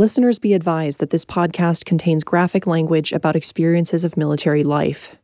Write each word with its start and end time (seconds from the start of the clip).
Listeners 0.00 0.38
be 0.38 0.54
advised 0.54 0.98
that 1.00 1.10
this 1.10 1.26
podcast 1.26 1.84
contains 1.84 2.24
graphic 2.24 2.66
language 2.66 3.12
about 3.12 3.36
experiences 3.36 4.02
of 4.02 4.16
military 4.16 4.64
life. 4.64 5.14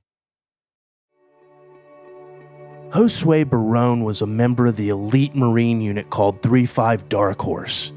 Josue 2.91 3.49
Barron 3.49 4.05
was 4.05 4.21
a 4.21 4.27
member 4.27 4.67
of 4.67 4.77
the 4.77 4.91
elite 4.91 5.35
Marine 5.35 5.81
unit 5.81 6.11
called 6.11 6.43
35 6.43 7.09
Dark 7.09 7.41
Horse. 7.41 7.95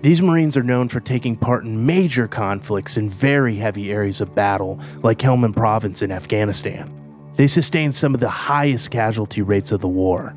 These 0.00 0.22
Marines 0.22 0.56
are 0.56 0.62
known 0.62 0.88
for 0.88 1.00
taking 1.00 1.36
part 1.36 1.64
in 1.64 1.84
major 1.84 2.26
conflicts 2.26 2.96
in 2.96 3.10
very 3.10 3.56
heavy 3.56 3.92
areas 3.92 4.22
of 4.22 4.34
battle, 4.34 4.80
like 5.02 5.18
Helmand 5.18 5.54
Province 5.54 6.00
in 6.00 6.10
Afghanistan. 6.10 6.90
They 7.36 7.46
sustained 7.46 7.94
some 7.94 8.14
of 8.14 8.20
the 8.20 8.30
highest 8.30 8.90
casualty 8.90 9.42
rates 9.42 9.70
of 9.70 9.82
the 9.82 9.88
war. 9.88 10.34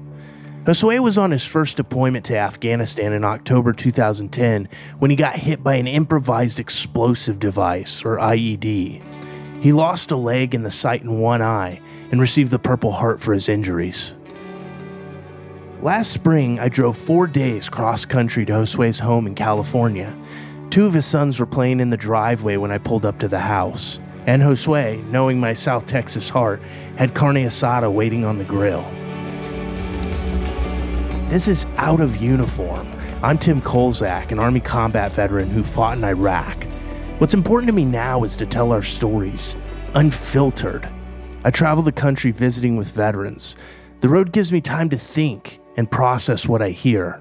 Josue 0.66 1.00
was 1.00 1.20
on 1.20 1.30
his 1.30 1.46
first 1.46 1.78
deployment 1.78 2.26
to 2.26 2.36
Afghanistan 2.36 3.14
in 3.14 3.24
October 3.24 3.72
2010 3.72 4.68
when 4.98 5.12
he 5.12 5.16
got 5.16 5.36
hit 5.36 5.64
by 5.64 5.76
an 5.76 5.86
improvised 5.86 6.60
explosive 6.60 7.38
device, 7.38 8.04
or 8.04 8.18
IED. 8.18 9.04
He 9.62 9.72
lost 9.72 10.10
a 10.10 10.16
leg 10.16 10.56
and 10.56 10.66
the 10.66 10.72
sight 10.72 11.04
in 11.04 11.20
one 11.20 11.44
eye 11.44 11.80
and 12.10 12.20
received 12.20 12.50
the 12.50 12.58
Purple 12.58 12.92
Heart 12.92 13.22
for 13.22 13.32
his 13.32 13.48
injuries. 13.48 14.16
Last 15.84 16.12
spring, 16.12 16.60
I 16.60 16.68
drove 16.68 16.98
four 16.98 17.28
days 17.28 17.70
cross 17.70 18.04
country 18.04 18.44
to 18.48 18.54
Josue's 18.54 18.98
home 18.98 19.28
in 19.28 19.36
California. 19.36 20.18
Two 20.72 20.88
of 20.88 20.96
his 20.96 21.06
sons 21.06 21.40
were 21.40 21.46
playing 21.46 21.80
in 21.80 21.92
the 21.92 21.98
driveway 21.98 22.58
when 22.58 22.72
I 22.72 22.80
pulled 22.80 23.06
up 23.06 23.20
to 23.20 23.28
the 23.28 23.38
house, 23.38 24.00
and 24.26 24.42
Josue, 24.42 25.08
knowing 25.12 25.40
my 25.40 25.54
South 25.54 25.86
Texas 25.86 26.28
heart, 26.28 26.60
had 26.96 27.14
carne 27.14 27.36
asada 27.36 27.94
waiting 27.94 28.26
on 28.26 28.40
the 28.40 28.44
grill. 28.44 28.84
This 31.36 31.50
is 31.50 31.66
out 31.76 32.00
of 32.00 32.16
uniform. 32.16 32.90
I'm 33.22 33.38
Tim 33.38 33.62
Kolzak, 33.62 34.32
an 34.32 34.40
Army 34.40 34.62
combat 34.62 35.12
veteran 35.12 35.50
who 35.50 35.64
fought 35.64 35.98
in 35.98 36.06
Iraq. 36.06 36.64
What's 37.18 37.34
important 37.34 37.68
to 37.68 37.74
me 37.74 37.84
now 37.84 38.24
is 38.24 38.38
to 38.38 38.46
tell 38.46 38.72
our 38.72 38.82
stories, 38.82 39.54
unfiltered. 39.96 40.88
I 41.44 41.50
travel 41.50 41.84
the 41.84 41.92
country 41.92 42.32
visiting 42.32 42.78
with 42.78 42.88
veterans. 42.88 43.58
The 44.00 44.08
road 44.08 44.32
gives 44.32 44.54
me 44.54 44.62
time 44.62 44.90
to 44.92 44.98
think 44.98 45.60
and 45.76 45.92
process 45.92 46.48
what 46.48 46.62
I 46.62 46.70
hear. 46.70 47.20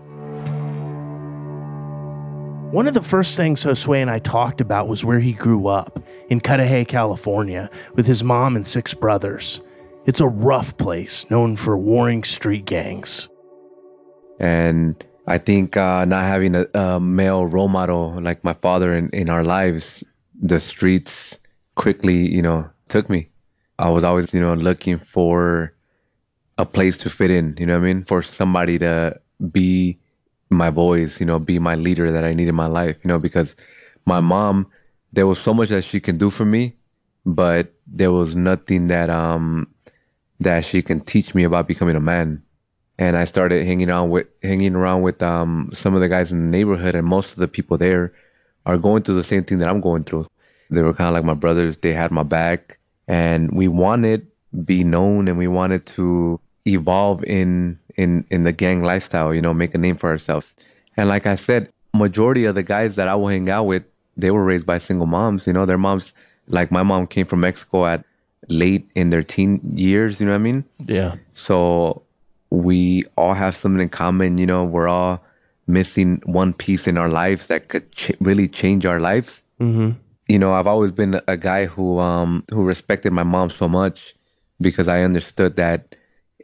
One 2.71 2.87
of 2.87 2.95
the 2.95 3.03
first 3.03 3.37
things 3.37 3.65
Josue 3.65 4.01
and 4.01 4.09
I 4.09 4.21
talked 4.21 4.61
about 4.61 4.87
was 4.87 5.05
where 5.05 5.19
he 5.19 5.33
grew 5.33 5.67
up, 5.67 5.99
in 6.29 6.39
Cudahy, 6.39 6.85
California, 6.85 7.69
with 7.95 8.07
his 8.07 8.23
mom 8.23 8.55
and 8.55 8.65
six 8.65 8.95
brothers. 8.95 9.61
It's 10.07 10.21
a 10.21 10.29
rough 10.29 10.77
place, 10.77 11.29
known 11.31 11.57
for 11.57 11.77
warring 11.77 12.23
street 12.23 12.65
gangs. 12.65 13.29
And 14.39 15.03
I 15.27 15.39
think 15.39 15.77
uh, 15.77 16.05
not 16.05 16.25
having 16.25 16.55
a, 16.55 16.67
a, 16.75 17.01
male 17.01 17.47
role 17.47 17.69
model 17.69 18.19
like 18.21 18.45
my 18.45 18.55
father 18.55 18.95
in, 18.95 19.09
in 19.11 19.31
our 19.31 19.45
lives, 19.45 20.05
the 20.35 20.61
streets 20.61 21.39
quickly, 21.77 22.29
you 22.29 22.43
know, 22.43 22.69
took 22.89 23.09
me. 23.09 23.29
I 23.79 23.89
was 23.89 24.05
always, 24.05 24.35
you 24.35 24.41
know, 24.41 24.55
looking 24.55 24.99
for 24.99 25.73
a 26.59 26.67
place 26.67 26.97
to 26.99 27.11
fit 27.11 27.31
in, 27.31 27.57
you 27.59 27.67
know 27.67 27.79
what 27.79 27.85
I 27.85 27.93
mean? 27.93 28.05
For 28.05 28.23
somebody 28.23 28.79
to 28.79 29.21
be 29.51 29.99
my 30.51 30.71
voice, 30.71 31.19
you 31.21 31.27
know, 31.27 31.39
be 31.39 31.59
my 31.59 31.75
leader 31.75 32.13
that 32.13 32.25
I 32.25 32.35
need 32.35 32.49
in 32.49 32.55
my 32.55 32.67
life, 32.67 32.97
you 33.03 33.09
know, 33.09 33.19
because 33.19 33.57
my 34.07 34.21
mom, 34.21 34.69
there 35.13 35.27
was 35.27 35.39
so 35.39 35.55
much 35.55 35.71
that 35.71 35.85
she 35.85 36.01
can 36.01 36.19
do 36.19 36.31
for 36.31 36.45
me, 36.45 36.77
but 37.25 37.73
there 37.87 38.13
was 38.13 38.37
nothing 38.37 38.89
that 38.89 39.11
um 39.11 39.67
that 40.41 40.65
she 40.65 40.83
can 40.83 41.01
teach 41.01 41.35
me 41.35 41.45
about 41.45 41.67
becoming 41.67 41.97
a 41.97 42.01
man 42.01 42.43
and 42.99 43.17
I 43.17 43.25
started 43.25 43.67
hanging 43.67 43.91
on 43.91 44.11
with 44.11 44.27
hanging 44.43 44.75
around 44.75 45.03
with 45.03 45.23
um, 45.23 45.71
some 45.73 45.95
of 45.95 46.01
the 46.01 46.09
guys 46.09 46.33
in 46.33 46.39
the 46.41 46.57
neighborhood, 46.57 46.95
and 46.95 47.07
most 47.07 47.33
of 47.33 47.39
the 47.39 47.49
people 47.49 47.77
there 47.77 48.13
are 48.67 48.79
going 48.79 49.03
through 49.03 49.17
the 49.17 49.25
same 49.25 49.45
thing 49.45 49.59
that 49.59 49.69
I'm 49.69 49.81
going 49.81 50.05
through. 50.05 50.27
They 50.71 50.83
were 50.83 50.95
kind 50.95 51.09
of 51.09 51.15
like 51.15 51.25
my 51.25 51.35
brothers. 51.35 51.79
They 51.79 51.93
had 51.93 52.11
my 52.11 52.23
back, 52.23 52.79
and 53.09 53.51
we 53.53 53.69
wanted 53.69 54.27
to 54.53 54.57
be 54.57 54.85
known, 54.85 55.29
and 55.29 55.37
we 55.39 55.49
wanted 55.49 55.87
to 55.87 56.41
evolve 56.67 57.25
in 57.25 57.79
in 57.97 58.25
in 58.31 58.45
the 58.45 58.53
gang 58.53 58.83
lifestyle. 58.83 59.35
You 59.35 59.43
know, 59.43 59.55
make 59.55 59.75
a 59.75 59.79
name 59.79 59.97
for 59.97 60.11
ourselves. 60.11 60.55
And 60.97 61.09
like 61.09 61.27
I 61.27 61.37
said, 61.37 61.71
majority 61.93 62.45
of 62.45 62.55
the 62.55 62.63
guys 62.63 62.97
that 62.97 63.09
I 63.09 63.17
will 63.17 63.29
hang 63.29 63.51
out 63.51 63.65
with, 63.65 63.83
they 64.17 64.31
were 64.31 64.45
raised 64.45 64.67
by 64.67 64.79
single 64.79 65.07
moms. 65.07 65.47
You 65.47 65.53
know, 65.53 65.67
their 65.67 65.79
moms, 65.79 66.15
like 66.47 66.71
my 66.71 66.85
mom, 66.85 67.09
came 67.09 67.27
from 67.27 67.41
Mexico 67.41 67.87
at 67.87 68.05
late 68.49 68.89
in 68.95 69.11
their 69.11 69.23
teen 69.23 69.61
years. 69.77 70.21
You 70.21 70.27
know 70.27 70.33
what 70.33 70.39
I 70.39 70.43
mean? 70.43 70.65
Yeah. 70.87 71.17
So 71.33 72.05
we 72.55 73.05
all 73.17 73.35
have 73.35 73.57
something 73.57 73.81
in 73.81 73.89
common. 73.89 74.39
You 74.39 74.47
know, 74.47 74.65
we're 74.65 74.89
all 74.89 75.23
missing 75.67 76.21
one 76.25 76.53
piece 76.53 76.87
in 76.87 76.99
our 76.99 77.09
lives 77.09 77.47
that 77.49 77.69
could 77.69 77.91
ch- 77.93 78.13
really 78.21 78.49
change 78.49 78.87
our 78.87 79.01
lives. 79.01 79.43
Mm-hmm. 79.61 79.99
You 80.29 80.39
know, 80.39 80.55
I've 80.55 80.67
always 80.67 80.93
been 80.93 81.21
a 81.27 81.37
guy 81.37 81.67
who 81.67 81.99
um 81.99 82.45
who 82.51 82.65
respected 82.65 83.13
my 83.13 83.25
mom 83.25 83.51
so 83.51 83.69
much 83.69 84.15
because 84.61 84.89
I 84.89 85.03
understood 85.03 85.57
that 85.57 85.97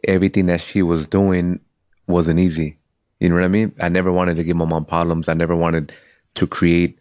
everything 0.07 0.47
that 0.47 0.61
she 0.61 0.81
was 0.81 1.07
doing 1.07 1.59
wasn't 2.07 2.39
easy. 2.39 2.77
You 3.19 3.29
know 3.29 3.35
what 3.35 3.43
I 3.43 3.49
mean? 3.49 3.73
I 3.79 3.89
never 3.89 4.11
wanted 4.11 4.35
to 4.37 4.43
give 4.43 4.57
my 4.57 4.65
mom 4.65 4.85
problems. 4.85 5.29
I 5.29 5.33
never 5.33 5.55
wanted 5.55 5.93
to 6.35 6.47
create 6.47 6.99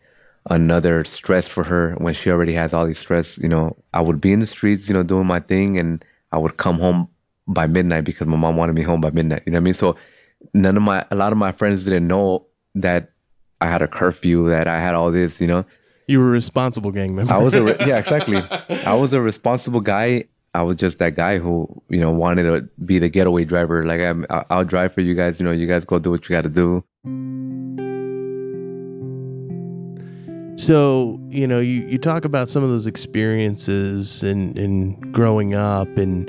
another 0.49 1.05
stress 1.05 1.47
for 1.47 1.65
her 1.65 1.95
when 1.99 2.15
she 2.15 2.31
already 2.31 2.53
has 2.55 2.73
all 2.73 2.87
these 2.87 2.99
stress. 2.99 3.39
You 3.39 3.49
know, 3.49 3.77
I 3.93 4.01
would 4.01 4.21
be 4.21 4.33
in 4.33 4.41
the 4.41 4.47
streets, 4.47 4.89
you 4.89 4.95
know, 4.95 5.03
doing 5.03 5.27
my 5.27 5.41
thing, 5.41 5.79
and 5.79 6.05
I 6.33 6.39
would 6.39 6.57
come 6.57 6.79
home 6.79 7.09
by 7.53 7.67
midnight 7.67 8.05
because 8.05 8.27
my 8.27 8.37
mom 8.37 8.57
wanted 8.57 8.75
me 8.75 8.83
home 8.83 9.01
by 9.01 9.11
midnight. 9.11 9.43
You 9.47 9.53
know 9.53 9.57
what 9.57 9.63
I 9.63 9.65
mean? 9.65 9.75
So 9.75 9.97
none 10.55 10.77
of 10.77 10.83
my, 10.83 11.05
a 11.11 11.15
lot 11.15 11.33
of 11.33 11.39
my 11.39 11.53
friends 11.53 11.85
didn't 11.85 12.07
know 12.07 12.47
that 12.75 13.11
I 13.61 13.67
had 13.67 13.83
a 13.83 13.89
curfew, 13.89 14.49
that 14.49 14.69
I 14.69 14.79
had 14.79 14.95
all 14.95 15.11
this, 15.11 15.41
you 15.41 15.47
know. 15.47 15.65
You 16.07 16.21
were 16.21 16.29
a 16.29 16.33
responsible 16.33 16.91
gang 16.91 17.15
member. 17.15 17.33
I 17.33 17.39
was 17.39 17.55
a, 17.55 17.77
yeah, 17.87 17.99
exactly. 17.99 18.43
I 18.87 18.95
was 18.95 19.13
a 19.13 19.21
responsible 19.21 19.81
guy. 19.81 20.25
I 20.55 20.63
was 20.63 20.77
just 20.77 20.99
that 20.99 21.15
guy 21.15 21.39
who, 21.39 21.69
you 21.89 22.01
know, 22.01 22.11
wanted 22.11 22.43
to 22.45 22.69
be 22.85 22.99
the 22.99 23.09
getaway 23.09 23.45
driver. 23.45 23.85
Like, 23.85 24.01
I'm, 24.01 24.27
I'll 24.29 24.65
drive 24.65 24.93
for 24.95 25.01
you 25.01 25.15
guys. 25.15 25.39
You 25.39 25.47
know, 25.47 25.53
you 25.53 25.67
guys 25.67 25.85
go 25.85 25.99
do 25.99 26.11
what 26.11 26.29
you 26.29 26.35
got 26.35 26.43
to 26.43 26.49
do. 26.49 26.85
So, 30.57 31.21
you 31.29 31.47
know, 31.47 31.61
you, 31.61 31.87
you 31.87 31.99
talk 31.99 32.25
about 32.25 32.49
some 32.49 32.63
of 32.63 32.71
those 32.71 32.87
experiences 32.87 34.23
and, 34.23 34.59
and 34.59 35.15
growing 35.15 35.55
up 35.55 35.89
and 35.97 36.29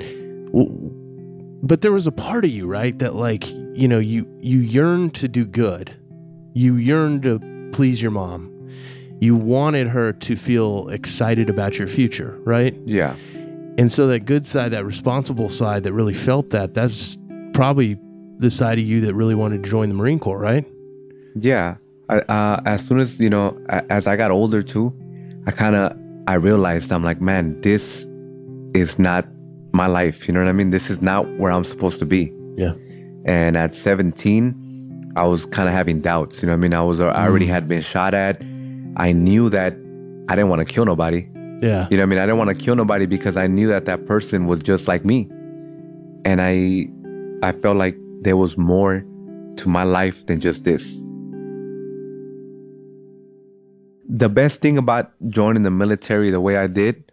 but 1.62 1.80
there 1.80 1.92
was 1.92 2.06
a 2.06 2.12
part 2.12 2.44
of 2.44 2.50
you, 2.50 2.66
right, 2.66 2.98
that 2.98 3.14
like, 3.14 3.48
you 3.50 3.86
know, 3.88 3.98
you 3.98 4.26
you 4.40 4.58
yearned 4.58 5.14
to 5.14 5.28
do 5.28 5.44
good. 5.44 5.94
You 6.54 6.76
yearned 6.76 7.22
to 7.22 7.70
please 7.72 8.02
your 8.02 8.10
mom. 8.10 8.50
You 9.20 9.36
wanted 9.36 9.86
her 9.88 10.12
to 10.12 10.36
feel 10.36 10.88
excited 10.88 11.48
about 11.48 11.78
your 11.78 11.86
future, 11.86 12.38
right? 12.44 12.76
Yeah. 12.84 13.14
And 13.78 13.90
so 13.90 14.08
that 14.08 14.26
good 14.26 14.46
side, 14.46 14.72
that 14.72 14.84
responsible 14.84 15.48
side 15.48 15.84
that 15.84 15.92
really 15.92 16.12
felt 16.12 16.50
that, 16.50 16.74
that's 16.74 17.16
probably 17.54 17.96
the 18.38 18.50
side 18.50 18.78
of 18.78 18.84
you 18.84 19.00
that 19.02 19.14
really 19.14 19.36
wanted 19.36 19.62
to 19.62 19.70
join 19.70 19.88
the 19.88 19.94
Marine 19.94 20.18
Corps, 20.18 20.38
right? 20.38 20.66
Yeah. 21.36 21.76
I, 22.08 22.18
uh, 22.18 22.60
as 22.66 22.86
soon 22.86 22.98
as, 22.98 23.20
you 23.20 23.30
know, 23.30 23.56
as 23.68 24.06
I 24.06 24.16
got 24.16 24.30
older 24.30 24.62
too, 24.62 24.92
I 25.46 25.52
kind 25.52 25.76
of, 25.76 25.96
I 26.26 26.34
realized 26.34 26.92
I'm 26.92 27.04
like, 27.04 27.20
man, 27.20 27.60
this 27.60 28.06
is 28.74 28.98
not 28.98 29.26
my 29.72 29.86
life. 29.86 30.28
You 30.28 30.34
know 30.34 30.40
what 30.40 30.48
I 30.48 30.52
mean? 30.52 30.70
This 30.70 30.90
is 30.90 31.00
not 31.00 31.26
where 31.38 31.50
I'm 31.50 31.64
supposed 31.64 31.98
to 31.98 32.06
be. 32.06 32.32
Yeah. 32.56 32.74
And 33.24 33.56
at 33.56 33.74
17, 33.74 35.12
I 35.16 35.24
was 35.24 35.46
kind 35.46 35.68
of 35.68 35.74
having 35.74 36.00
doubts. 36.00 36.42
You 36.42 36.46
know 36.46 36.52
what 36.52 36.58
I 36.58 36.60
mean? 36.60 36.74
I 36.74 36.82
was, 36.82 37.00
I 37.00 37.26
already 37.26 37.46
mm. 37.46 37.50
had 37.50 37.68
been 37.68 37.82
shot 37.82 38.14
at. 38.14 38.40
I 38.96 39.12
knew 39.12 39.48
that 39.50 39.74
I 40.28 40.36
didn't 40.36 40.48
want 40.48 40.66
to 40.66 40.72
kill 40.72 40.84
nobody. 40.84 41.28
Yeah. 41.62 41.86
You 41.90 41.96
know 41.96 42.02
what 42.02 42.06
I 42.06 42.06
mean? 42.06 42.18
I 42.18 42.22
didn't 42.22 42.38
want 42.38 42.48
to 42.48 42.54
kill 42.54 42.74
nobody 42.74 43.06
because 43.06 43.36
I 43.36 43.46
knew 43.46 43.68
that 43.68 43.84
that 43.84 44.06
person 44.06 44.46
was 44.46 44.62
just 44.62 44.88
like 44.88 45.04
me. 45.04 45.28
And 46.24 46.40
I, 46.40 46.88
I 47.42 47.52
felt 47.52 47.76
like 47.76 47.96
there 48.22 48.36
was 48.36 48.56
more 48.56 49.04
to 49.56 49.68
my 49.68 49.84
life 49.84 50.26
than 50.26 50.40
just 50.40 50.64
this. 50.64 51.00
The 54.08 54.28
best 54.28 54.60
thing 54.60 54.76
about 54.76 55.12
joining 55.28 55.62
the 55.62 55.70
military 55.70 56.30
the 56.30 56.40
way 56.40 56.56
I 56.56 56.66
did 56.66 57.11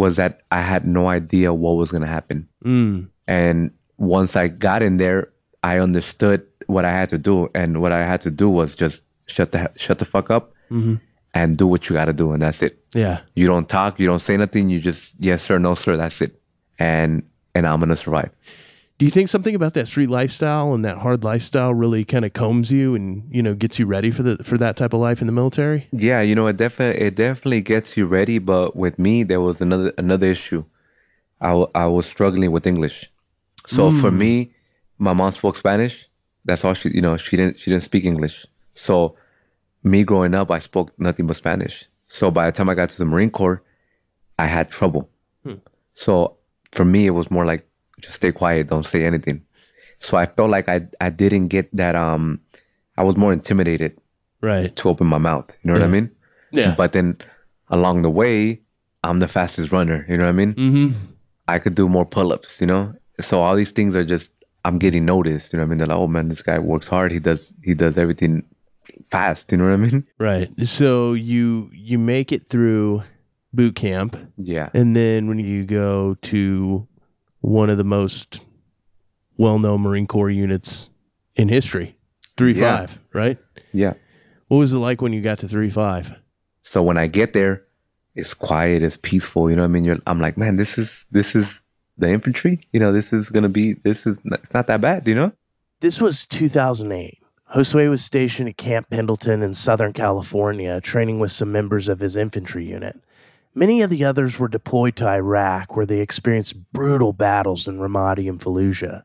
was 0.00 0.16
that 0.16 0.40
I 0.50 0.62
had 0.62 0.86
no 0.86 1.08
idea 1.08 1.52
what 1.54 1.76
was 1.76 1.92
going 1.92 2.02
to 2.02 2.08
happen. 2.08 2.48
Mm. 2.64 3.08
And 3.28 3.70
once 3.98 4.34
I 4.34 4.48
got 4.48 4.82
in 4.82 4.96
there, 4.96 5.30
I 5.62 5.78
understood 5.78 6.44
what 6.66 6.84
I 6.84 6.90
had 6.90 7.08
to 7.10 7.18
do, 7.18 7.50
and 7.54 7.80
what 7.80 7.92
I 7.92 8.04
had 8.04 8.20
to 8.22 8.30
do 8.30 8.48
was 8.48 8.74
just 8.74 9.04
shut 9.26 9.52
the 9.52 9.70
shut 9.76 9.98
the 9.98 10.04
fuck 10.04 10.30
up 10.30 10.52
mm-hmm. 10.70 10.96
and 11.34 11.56
do 11.56 11.66
what 11.66 11.88
you 11.88 11.94
got 11.94 12.06
to 12.06 12.12
do, 12.12 12.32
and 12.32 12.42
that's 12.42 12.62
it. 12.62 12.82
Yeah, 12.94 13.20
you 13.34 13.46
don't 13.46 13.68
talk, 13.68 14.00
you 14.00 14.06
don't 14.06 14.20
say 14.20 14.36
nothing, 14.36 14.70
you 14.70 14.80
just 14.80 15.16
yes 15.20 15.42
sir, 15.42 15.58
no 15.58 15.74
sir, 15.74 15.96
that's 15.96 16.20
it, 16.22 16.40
and 16.78 17.22
and 17.54 17.66
I'm 17.66 17.80
gonna 17.80 17.96
survive. 17.96 18.34
Do 19.00 19.06
you 19.06 19.10
think 19.10 19.30
something 19.30 19.54
about 19.54 19.72
that 19.72 19.88
street 19.88 20.10
lifestyle 20.10 20.74
and 20.74 20.84
that 20.84 20.98
hard 20.98 21.24
lifestyle 21.24 21.72
really 21.72 22.04
kind 22.04 22.22
of 22.22 22.34
combs 22.34 22.70
you 22.70 22.94
and 22.94 23.26
you 23.34 23.42
know 23.42 23.54
gets 23.54 23.78
you 23.78 23.86
ready 23.86 24.10
for 24.10 24.22
the 24.22 24.36
for 24.44 24.58
that 24.58 24.76
type 24.76 24.92
of 24.92 25.00
life 25.00 25.22
in 25.22 25.26
the 25.26 25.32
military? 25.32 25.88
Yeah, 25.90 26.20
you 26.20 26.34
know 26.34 26.46
it 26.48 26.58
definitely 26.58 27.00
it 27.00 27.14
definitely 27.14 27.62
gets 27.62 27.96
you 27.96 28.04
ready. 28.04 28.38
But 28.38 28.76
with 28.76 28.98
me, 28.98 29.22
there 29.22 29.40
was 29.40 29.62
another 29.62 29.94
another 29.96 30.26
issue. 30.26 30.66
I, 31.40 31.64
I 31.74 31.86
was 31.86 32.04
struggling 32.04 32.52
with 32.52 32.66
English, 32.66 33.10
so 33.66 33.90
mm. 33.90 33.98
for 34.02 34.10
me, 34.10 34.52
my 34.98 35.14
mom 35.14 35.30
spoke 35.30 35.56
Spanish. 35.56 36.06
That's 36.44 36.62
all 36.62 36.74
she 36.74 36.90
you 36.90 37.00
know 37.00 37.16
she 37.16 37.38
didn't 37.38 37.58
she 37.58 37.70
didn't 37.70 37.84
speak 37.84 38.04
English. 38.04 38.44
So 38.74 39.16
me 39.82 40.04
growing 40.04 40.34
up, 40.34 40.50
I 40.50 40.58
spoke 40.58 40.92
nothing 41.00 41.26
but 41.26 41.36
Spanish. 41.36 41.86
So 42.08 42.30
by 42.30 42.44
the 42.44 42.52
time 42.52 42.68
I 42.68 42.74
got 42.74 42.90
to 42.90 42.98
the 42.98 43.06
Marine 43.06 43.30
Corps, 43.30 43.62
I 44.38 44.44
had 44.44 44.70
trouble. 44.70 45.08
So 45.94 46.36
for 46.72 46.84
me, 46.84 47.06
it 47.06 47.10
was 47.10 47.30
more 47.30 47.46
like 47.46 47.66
just 48.00 48.16
stay 48.16 48.32
quiet, 48.32 48.68
don't 48.68 48.86
say 48.86 49.04
anything. 49.04 49.42
So 49.98 50.16
I 50.16 50.26
felt 50.26 50.50
like 50.50 50.68
I 50.68 50.86
I 51.00 51.10
didn't 51.10 51.48
get 51.48 51.74
that. 51.76 51.94
Um, 51.94 52.40
I 52.96 53.04
was 53.04 53.16
more 53.16 53.32
intimidated 53.32 53.98
Right. 54.42 54.74
to 54.76 54.88
open 54.88 55.06
my 55.06 55.18
mouth. 55.18 55.50
You 55.62 55.68
know 55.68 55.74
what 55.74 55.82
I 55.82 55.88
mean? 55.88 56.10
Yeah. 56.50 56.74
But 56.74 56.92
then 56.92 57.18
along 57.68 58.02
the 58.02 58.10
way, 58.10 58.60
I'm 59.04 59.20
the 59.20 59.28
fastest 59.28 59.70
runner. 59.72 60.04
You 60.08 60.16
know 60.16 60.24
what 60.24 60.30
I 60.30 60.32
mean? 60.32 60.54
mm-hmm. 60.54 60.88
I 61.48 61.58
could 61.58 61.74
do 61.74 61.88
more 61.88 62.06
pull-ups. 62.06 62.60
You 62.60 62.66
know, 62.66 62.94
so 63.20 63.42
all 63.42 63.54
these 63.56 63.72
things 63.72 63.94
are 63.94 64.04
just 64.04 64.32
I'm 64.64 64.78
getting 64.78 65.04
noticed. 65.04 65.52
You 65.52 65.58
know 65.58 65.64
what 65.64 65.68
I 65.68 65.70
mean? 65.70 65.78
They're 65.78 65.86
like, 65.88 65.98
oh 65.98 66.06
man, 66.08 66.28
this 66.28 66.42
guy 66.42 66.58
works 66.58 66.88
hard. 66.88 67.12
He 67.12 67.18
does 67.20 67.52
he 67.62 67.74
does 67.74 67.98
everything 67.98 68.44
fast. 69.10 69.52
You 69.52 69.58
know 69.58 69.64
what 69.64 69.74
I 69.74 69.76
mean? 69.76 70.06
Right. 70.18 70.48
So 70.66 71.12
you 71.12 71.70
you 71.72 71.98
make 71.98 72.32
it 72.32 72.46
through 72.46 73.02
boot 73.52 73.74
camp, 73.74 74.16
Yeah. 74.38 74.70
and 74.74 74.94
then 74.94 75.26
when 75.28 75.38
you 75.38 75.64
go 75.64 76.14
to 76.22 76.86
one 77.40 77.70
of 77.70 77.78
the 77.78 77.84
most 77.84 78.42
well-known 79.36 79.80
Marine 79.82 80.06
Corps 80.06 80.30
units 80.30 80.90
in 81.36 81.48
history, 81.48 81.96
three 82.36 82.52
Yeah. 82.52 82.76
five, 82.78 82.98
right? 83.12 83.38
Yeah. 83.72 83.94
What 84.48 84.58
was 84.58 84.72
it 84.72 84.78
like 84.78 85.00
when 85.00 85.12
you 85.12 85.20
got 85.20 85.38
to 85.40 85.48
three 85.48 85.70
five? 85.70 86.14
So 86.62 86.82
when 86.82 86.98
I 86.98 87.06
get 87.06 87.32
there, 87.32 87.64
it's 88.14 88.34
quiet, 88.34 88.82
it's 88.82 88.98
peaceful. 89.00 89.48
You 89.48 89.56
know 89.56 89.62
what 89.62 89.68
I 89.68 89.72
mean? 89.72 89.84
You're, 89.84 89.98
I'm 90.06 90.20
like, 90.20 90.36
man, 90.36 90.56
this 90.56 90.76
is 90.78 91.06
this 91.10 91.34
is 91.34 91.58
the 91.96 92.10
infantry. 92.10 92.60
You 92.72 92.80
know, 92.80 92.92
this 92.92 93.12
is 93.12 93.28
gonna 93.30 93.48
be 93.48 93.74
this 93.74 94.06
is 94.06 94.18
it's 94.24 94.52
not 94.52 94.66
that 94.66 94.80
bad. 94.80 95.06
You 95.06 95.14
know? 95.14 95.32
This 95.80 96.00
was 96.00 96.26
2008. 96.26 97.18
Josue 97.54 97.90
was 97.90 98.04
stationed 98.04 98.48
at 98.48 98.56
Camp 98.56 98.90
Pendleton 98.90 99.42
in 99.42 99.54
Southern 99.54 99.92
California, 99.92 100.80
training 100.80 101.18
with 101.18 101.32
some 101.32 101.50
members 101.50 101.88
of 101.88 101.98
his 102.00 102.14
infantry 102.16 102.64
unit. 102.64 103.00
Many 103.54 103.82
of 103.82 103.90
the 103.90 104.04
others 104.04 104.38
were 104.38 104.48
deployed 104.48 104.94
to 104.96 105.08
Iraq, 105.08 105.74
where 105.76 105.86
they 105.86 106.00
experienced 106.00 106.72
brutal 106.72 107.12
battles 107.12 107.66
in 107.66 107.78
Ramadi 107.78 108.28
and 108.28 108.38
Fallujah. 108.38 109.02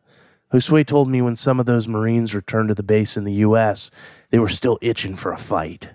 Josue 0.54 0.86
told 0.86 1.10
me 1.10 1.22
when 1.22 1.36
some 1.36 1.60
of 1.60 1.66
those 1.66 1.88
Marines 1.88 2.36
returned 2.36 2.70
to 2.70 2.76
the 2.76 2.84
base 2.84 3.18
in 3.18 3.24
the 3.24 3.34
U.S., 3.34 3.90
they 4.30 4.38
were 4.38 4.48
still 4.48 4.78
itching 4.82 5.16
for 5.16 5.32
a 5.32 5.38
fight. 5.38 5.90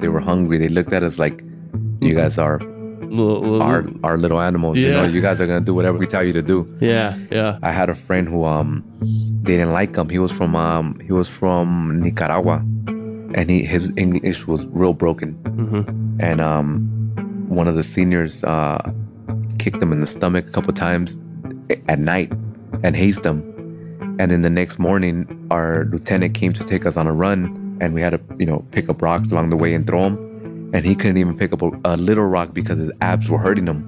They 0.00 0.08
were 0.08 0.20
hungry. 0.20 0.58
They 0.58 0.68
looked 0.68 0.92
at 0.92 1.02
us 1.02 1.18
like, 1.18 1.44
you 2.00 2.14
guys 2.14 2.38
are 2.38 2.60
our 3.62 3.84
our 4.02 4.18
little 4.18 4.40
animals. 4.40 4.76
You 4.76 4.90
know, 4.90 5.04
you 5.04 5.20
guys 5.20 5.40
are 5.40 5.46
gonna 5.46 5.60
do 5.60 5.74
whatever 5.74 5.98
we 5.98 6.06
tell 6.06 6.24
you 6.24 6.32
to 6.32 6.42
do. 6.42 6.66
Yeah, 6.80 7.16
yeah. 7.30 7.58
I 7.62 7.70
had 7.70 7.88
a 7.90 7.94
friend 7.94 8.28
who 8.28 8.44
um 8.44 8.82
they 9.42 9.56
didn't 9.56 9.72
like 9.72 9.96
him. 9.96 10.08
He 10.08 10.18
was 10.18 10.32
from 10.32 10.56
um 10.56 10.98
he 11.00 11.12
was 11.12 11.28
from 11.28 12.00
Nicaragua, 12.00 12.64
and 13.34 13.50
he 13.50 13.64
his 13.64 13.92
English 13.96 14.46
was 14.46 14.64
real 14.66 14.92
broken. 14.94 15.32
hmm 15.58 15.82
And 16.20 16.40
um 16.40 16.66
one 17.48 17.68
of 17.68 17.74
the 17.76 17.82
seniors 17.82 18.42
uh 18.44 18.78
kicked 19.58 19.80
him 19.82 19.92
in 19.92 20.00
the 20.00 20.06
stomach 20.06 20.46
a 20.48 20.50
couple 20.50 20.72
times 20.72 21.18
at 21.88 21.98
night 21.98 22.32
and 22.82 22.94
hazed 22.96 23.24
him. 23.24 23.38
And 24.18 24.30
then 24.30 24.42
the 24.42 24.50
next 24.50 24.78
morning, 24.78 25.26
our 25.50 25.86
lieutenant 25.90 26.34
came 26.34 26.52
to 26.52 26.64
take 26.64 26.86
us 26.86 26.96
on 26.96 27.06
a 27.06 27.12
run, 27.12 27.78
and 27.80 27.94
we 27.94 28.00
had 28.00 28.10
to 28.10 28.20
you 28.38 28.46
know 28.46 28.64
pick 28.70 28.88
up 28.88 29.02
rocks 29.02 29.32
along 29.32 29.50
the 29.50 29.56
way 29.56 29.74
and 29.74 29.86
throw 29.86 30.02
them. 30.04 30.70
And 30.74 30.84
he 30.84 30.94
couldn't 30.94 31.18
even 31.18 31.36
pick 31.36 31.52
up 31.52 31.62
a, 31.62 31.70
a 31.84 31.96
little 31.96 32.24
rock 32.26 32.52
because 32.52 32.78
his 32.78 32.90
abs 33.00 33.28
were 33.30 33.38
hurting 33.38 33.66
him 33.66 33.80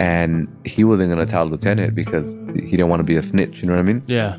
and 0.00 0.48
he 0.64 0.84
wasn't 0.84 1.08
gonna 1.10 1.26
tell 1.26 1.44
the 1.44 1.52
lieutenant 1.52 1.94
because 1.94 2.34
he 2.54 2.72
didn't 2.72 2.88
want 2.88 3.00
to 3.00 3.04
be 3.04 3.16
a 3.16 3.22
snitch 3.22 3.60
you 3.60 3.68
know 3.68 3.74
what 3.74 3.78
i 3.80 3.82
mean 3.82 4.02
Yeah. 4.06 4.38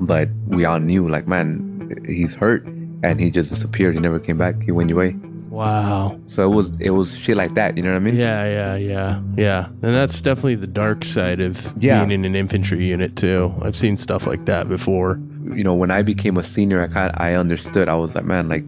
but 0.00 0.28
we 0.46 0.64
all 0.64 0.80
knew 0.80 1.06
like 1.08 1.26
man 1.28 2.02
he's 2.08 2.34
hurt 2.34 2.66
and 3.02 3.20
he 3.20 3.30
just 3.30 3.50
disappeared 3.50 3.94
he 3.94 4.00
never 4.00 4.18
came 4.18 4.38
back 4.38 4.60
he 4.62 4.72
went 4.72 4.90
away 4.90 5.14
Wow. 5.50 6.20
so 6.28 6.44
it 6.50 6.54
was 6.54 6.78
it 6.80 6.90
was 6.90 7.16
shit 7.16 7.36
like 7.36 7.54
that 7.54 7.76
you 7.76 7.82
know 7.82 7.90
what 7.90 7.96
i 7.96 8.00
mean 8.00 8.16
Yeah, 8.16 8.44
yeah, 8.46 8.76
yeah, 8.76 9.20
yeah. 9.36 9.66
And 9.82 9.94
that's 9.94 10.20
definitely 10.20 10.56
the 10.56 10.66
dark 10.66 11.02
side 11.04 11.40
of 11.40 11.72
Yeah. 11.78 12.04
being 12.04 12.10
in 12.20 12.24
an 12.26 12.34
infantry 12.36 12.84
unit 12.86 13.16
too. 13.16 13.54
I've 13.62 13.76
seen 13.76 13.96
stuff 13.96 14.26
like 14.26 14.44
that 14.46 14.68
before. 14.68 15.18
you 15.54 15.62
know 15.64 15.74
when 15.74 15.90
i 15.92 16.02
became 16.02 16.36
a 16.36 16.42
senior 16.42 16.82
i 16.82 16.88
kind 16.88 17.12
i 17.18 17.34
understood 17.34 17.88
i 17.88 17.94
was 17.94 18.14
like 18.16 18.24
man 18.24 18.48
like 18.48 18.64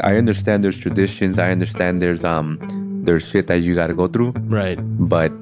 i 0.00 0.14
understand 0.16 0.62
there's 0.62 0.78
traditions 0.78 1.40
i 1.40 1.50
understand 1.50 2.00
there's 2.00 2.22
um 2.22 2.48
there's 3.04 3.26
shit 3.28 3.48
that 3.48 3.58
you 3.66 3.74
got 3.74 3.88
to 3.88 3.94
go 3.94 4.06
through 4.06 4.30
Right. 4.58 4.78
but 5.14 5.32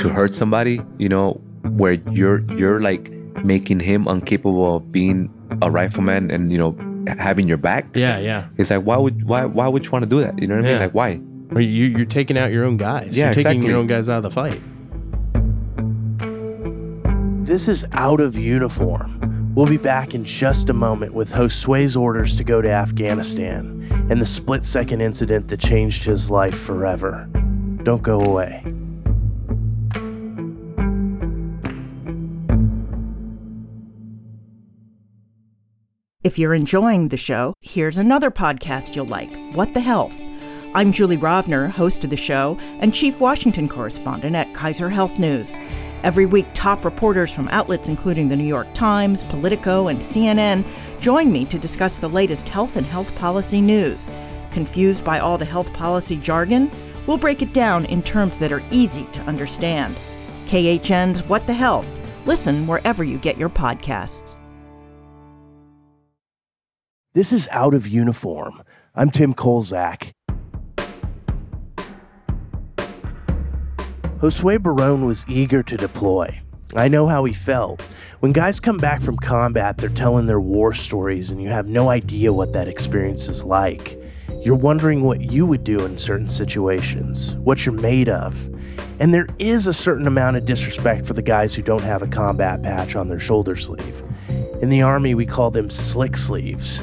to 0.00 0.08
hurt 0.08 0.34
somebody 0.34 0.80
you 0.98 1.08
know 1.08 1.40
where 1.80 1.92
you're 2.18 2.40
you're 2.58 2.80
like 2.80 3.10
making 3.44 3.78
him 3.78 4.08
incapable 4.08 4.76
of 4.76 4.90
being 4.90 5.30
a 5.62 5.70
rifleman 5.70 6.30
and 6.34 6.50
you 6.50 6.58
know 6.58 6.74
having 7.06 7.48
your 7.48 7.56
back 7.56 7.86
Yeah, 7.94 8.18
yeah. 8.18 8.46
it's 8.58 8.70
like 8.70 8.82
why 8.82 8.96
would 8.96 9.24
why 9.24 9.44
why 9.44 9.68
would 9.68 9.84
you 9.84 9.90
want 9.90 10.02
to 10.04 10.08
do 10.08 10.20
that 10.20 10.38
you 10.38 10.46
know 10.46 10.54
what 10.56 10.64
i 10.64 10.68
mean 10.68 10.72
Yeah. 10.76 10.84
like 10.86 10.94
why 10.94 11.20
Or 11.54 11.60
you, 11.60 11.86
you're 11.86 12.06
taking 12.06 12.38
out 12.38 12.50
your 12.50 12.64
own 12.64 12.76
guys. 12.78 13.16
Yeah, 13.16 13.26
you're 13.26 13.34
taking 13.34 13.50
exactly. 13.52 13.68
your 13.70 13.78
own 13.78 13.86
guys 13.86 14.08
out 14.08 14.18
of 14.18 14.22
the 14.22 14.30
fight. 14.30 14.58
This 17.44 17.68
is 17.68 17.84
out 17.92 18.20
of 18.20 18.38
uniform. 18.38 19.52
We'll 19.54 19.66
be 19.66 19.76
back 19.76 20.14
in 20.14 20.24
just 20.24 20.70
a 20.70 20.72
moment 20.72 21.12
with 21.12 21.32
Josue's 21.32 21.94
orders 21.94 22.36
to 22.36 22.44
go 22.44 22.62
to 22.62 22.70
Afghanistan 22.70 23.86
and 24.08 24.22
the 24.22 24.24
split 24.26 24.64
second 24.64 25.02
incident 25.02 25.48
that 25.48 25.60
changed 25.60 26.04
his 26.04 26.30
life 26.30 26.58
forever. 26.58 27.28
Don't 27.82 28.02
go 28.02 28.20
away. 28.20 28.64
If 36.24 36.38
you're 36.38 36.54
enjoying 36.54 37.08
the 37.08 37.16
show, 37.16 37.56
here's 37.60 37.98
another 37.98 38.30
podcast 38.30 38.94
you'll 38.94 39.06
like 39.06 39.28
What 39.56 39.74
the 39.74 39.80
Health. 39.80 40.16
I'm 40.72 40.92
Julie 40.92 41.16
Rovner, 41.16 41.68
host 41.68 42.04
of 42.04 42.10
the 42.10 42.16
show 42.16 42.56
and 42.78 42.94
chief 42.94 43.18
Washington 43.18 43.68
correspondent 43.68 44.36
at 44.36 44.54
Kaiser 44.54 44.88
Health 44.88 45.18
News. 45.18 45.52
Every 46.04 46.24
week, 46.26 46.46
top 46.54 46.84
reporters 46.84 47.32
from 47.32 47.48
outlets 47.48 47.88
including 47.88 48.28
the 48.28 48.36
New 48.36 48.44
York 48.44 48.72
Times, 48.72 49.24
Politico, 49.24 49.88
and 49.88 49.98
CNN 49.98 50.64
join 51.00 51.32
me 51.32 51.44
to 51.46 51.58
discuss 51.58 51.98
the 51.98 52.08
latest 52.08 52.48
health 52.48 52.76
and 52.76 52.86
health 52.86 53.12
policy 53.18 53.60
news. 53.60 54.08
Confused 54.52 55.04
by 55.04 55.18
all 55.18 55.38
the 55.38 55.44
health 55.44 55.72
policy 55.72 56.14
jargon? 56.14 56.70
We'll 57.08 57.18
break 57.18 57.42
it 57.42 57.52
down 57.52 57.84
in 57.86 58.00
terms 58.00 58.38
that 58.38 58.52
are 58.52 58.62
easy 58.70 59.06
to 59.14 59.20
understand. 59.22 59.96
KHN's 60.46 61.28
What 61.28 61.48
the 61.48 61.52
Health. 61.52 61.88
Listen 62.26 62.68
wherever 62.68 63.02
you 63.02 63.18
get 63.18 63.38
your 63.38 63.50
podcasts. 63.50 64.36
This 67.14 67.30
is 67.30 67.46
Out 67.50 67.74
of 67.74 67.86
Uniform. 67.86 68.62
I'm 68.94 69.10
Tim 69.10 69.34
Kolzak. 69.34 70.12
Josue 74.16 74.62
Barron 74.62 75.04
was 75.04 75.26
eager 75.28 75.62
to 75.62 75.76
deploy. 75.76 76.40
I 76.74 76.88
know 76.88 77.06
how 77.06 77.24
he 77.24 77.34
felt. 77.34 77.82
When 78.20 78.32
guys 78.32 78.58
come 78.58 78.78
back 78.78 79.02
from 79.02 79.18
combat, 79.18 79.76
they're 79.76 79.90
telling 79.90 80.24
their 80.24 80.40
war 80.40 80.72
stories, 80.72 81.30
and 81.30 81.42
you 81.42 81.50
have 81.50 81.66
no 81.66 81.90
idea 81.90 82.32
what 82.32 82.54
that 82.54 82.66
experience 82.66 83.28
is 83.28 83.44
like. 83.44 83.98
You're 84.40 84.54
wondering 84.54 85.02
what 85.02 85.20
you 85.20 85.44
would 85.44 85.64
do 85.64 85.84
in 85.84 85.98
certain 85.98 86.28
situations, 86.28 87.34
what 87.34 87.66
you're 87.66 87.74
made 87.74 88.08
of. 88.08 88.34
And 89.00 89.12
there 89.12 89.28
is 89.38 89.66
a 89.66 89.74
certain 89.74 90.06
amount 90.06 90.38
of 90.38 90.46
disrespect 90.46 91.06
for 91.06 91.12
the 91.12 91.20
guys 91.20 91.54
who 91.54 91.60
don't 91.60 91.82
have 91.82 92.00
a 92.00 92.08
combat 92.08 92.62
patch 92.62 92.96
on 92.96 93.08
their 93.08 93.20
shoulder 93.20 93.54
sleeve. 93.54 94.02
In 94.62 94.70
the 94.70 94.80
Army, 94.80 95.14
we 95.14 95.26
call 95.26 95.50
them 95.50 95.68
slick 95.68 96.16
sleeves. 96.16 96.82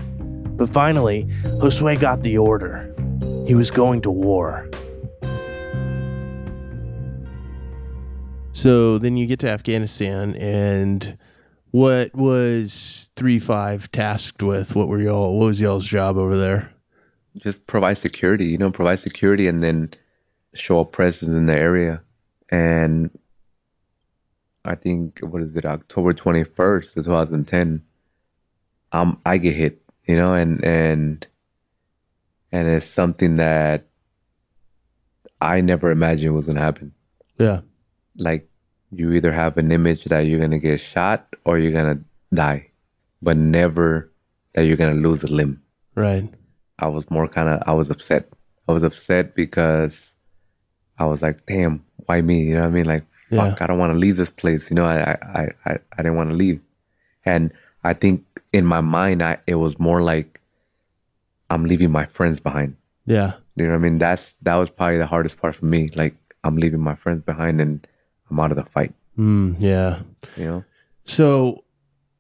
But 0.60 0.70
finally, 0.70 1.24
Josue 1.44 2.00
got 2.00 2.22
the 2.22 2.38
order. 2.38 2.94
He 3.48 3.56
was 3.56 3.72
going 3.72 4.02
to 4.02 4.12
war. 4.12 4.70
So 8.52 9.00
then 9.00 9.18
you 9.18 9.26
get 9.26 9.40
to 9.40 9.50
Afghanistan, 9.50 10.36
and 10.36 11.18
what 11.72 12.14
was 12.14 13.10
three 13.16 13.40
five 13.40 13.92
tasked 13.92 14.44
with? 14.44 14.76
What 14.76 14.88
were 14.88 15.02
y'all? 15.02 15.40
What 15.40 15.46
was 15.46 15.60
y'all's 15.60 15.88
job 15.88 16.18
over 16.18 16.38
there? 16.38 16.72
just 17.38 17.66
provide 17.68 17.98
security 17.98 18.46
you 18.46 18.58
know 18.58 18.72
provide 18.72 19.00
security 19.00 19.48
and 19.48 19.64
then 19.64 19.92
show 20.54 20.80
a 20.80 20.86
presence 20.86 21.30
in 21.30 21.46
the 21.46 21.54
area 21.54 22.02
and 22.50 23.10
i 24.66 24.76
think 24.76 25.20
what 25.20 25.42
is 25.42 25.56
it 25.56 25.66
october 25.66 26.14
21st 26.14 26.94
2010 26.96 27.84
um 28.92 29.20
i 29.26 29.38
get 29.38 29.56
hit 29.56 29.79
you 30.10 30.18
know 30.18 30.34
and 30.34 30.54
and 30.66 31.28
and 32.52 32.68
it's 32.68 32.86
something 32.86 33.38
that 33.38 33.86
i 35.42 35.62
never 35.62 35.92
imagined 35.92 36.34
was 36.36 36.48
gonna 36.48 36.62
happen 36.70 36.92
Yeah, 37.38 37.62
like 38.18 38.50
you 38.92 39.12
either 39.14 39.32
have 39.32 39.58
an 39.58 39.72
image 39.72 40.04
that 40.12 40.22
you're 40.26 40.40
gonna 40.46 40.60
get 40.60 40.80
shot 40.82 41.22
or 41.46 41.58
you're 41.60 41.72
gonna 41.80 42.00
die 42.34 42.62
but 43.22 43.38
never 43.38 44.12
that 44.56 44.64
you're 44.66 44.82
gonna 44.82 45.02
lose 45.08 45.24
a 45.24 45.32
limb 45.40 45.62
right. 45.96 46.28
I 46.80 46.88
was 46.88 47.06
more 47.12 47.28
kind 47.28 47.50
of 47.50 47.62
I 47.68 47.74
was 47.74 47.90
upset. 47.92 48.24
I 48.68 48.72
was 48.72 48.84
upset 48.84 49.36
because 49.36 50.16
I 50.98 51.06
was 51.12 51.22
like, 51.22 51.46
damn, 51.46 51.84
why 52.06 52.22
me? 52.22 52.38
You 52.48 52.54
know 52.56 52.62
what 52.62 52.68
I 52.74 52.78
mean? 52.78 52.86
Like, 52.86 53.04
Yeah. 53.30 53.50
fuck, 53.50 53.62
I 53.62 53.68
don't 53.68 53.80
want 53.84 53.92
to 53.92 54.00
leave 54.00 54.16
this 54.16 54.32
place. 54.32 54.64
You 54.70 54.76
know, 54.78 54.86
I 54.86 55.12
I 55.40 55.44
I, 55.70 55.74
I 55.92 55.98
didn't 55.98 56.16
want 56.16 56.30
to 56.30 56.38
leave, 56.44 56.62
and 57.26 57.52
I 57.84 57.92
think 58.02 58.24
in 58.54 58.66
my 58.66 58.82
mind, 58.82 59.24
I 59.24 59.38
it 59.48 59.56
was 59.56 59.80
more 59.80 60.02
like 60.02 60.40
I'm 61.50 61.66
leaving 61.66 61.92
my 61.92 62.06
friends 62.06 62.40
behind. 62.40 62.76
Yeah. 63.06 63.34
You 63.56 63.66
know 63.66 63.72
what 63.72 63.78
I 63.78 63.80
mean? 63.80 63.98
That's 63.98 64.36
that 64.42 64.56
was 64.56 64.70
probably 64.70 64.98
the 64.98 65.08
hardest 65.08 65.38
part 65.38 65.56
for 65.56 65.66
me. 65.66 65.92
Like 65.96 66.16
I'm 66.44 66.58
leaving 66.58 66.80
my 66.80 66.96
friends 66.96 67.24
behind 67.24 67.60
and 67.60 67.86
I'm 68.30 68.40
out 68.40 68.52
of 68.52 68.58
the 68.58 68.64
fight. 68.64 68.94
Mm, 69.18 69.56
yeah. 69.60 70.02
You 70.38 70.46
know? 70.46 70.64
So, 71.06 71.64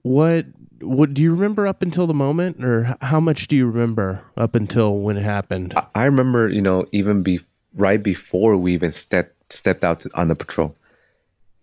what 0.01 0.45
what 0.81 1.13
do 1.13 1.21
you 1.21 1.31
remember 1.31 1.67
up 1.67 1.81
until 1.81 2.07
the 2.07 2.13
moment, 2.13 2.63
or 2.63 2.95
how 3.01 3.19
much 3.19 3.47
do 3.47 3.55
you 3.55 3.67
remember 3.67 4.23
up 4.35 4.55
until 4.55 4.97
when 4.97 5.17
it 5.17 5.23
happened? 5.23 5.73
I, 5.75 5.85
I 5.95 6.05
remember, 6.05 6.49
you 6.49 6.61
know, 6.61 6.85
even 6.91 7.21
be 7.21 7.41
right 7.75 8.01
before 8.01 8.57
we 8.57 8.73
even 8.73 8.91
stepped 8.91 9.53
stepped 9.53 9.83
out 9.83 10.01
to, 10.01 10.09
on 10.13 10.27
the 10.27 10.35
patrol, 10.35 10.75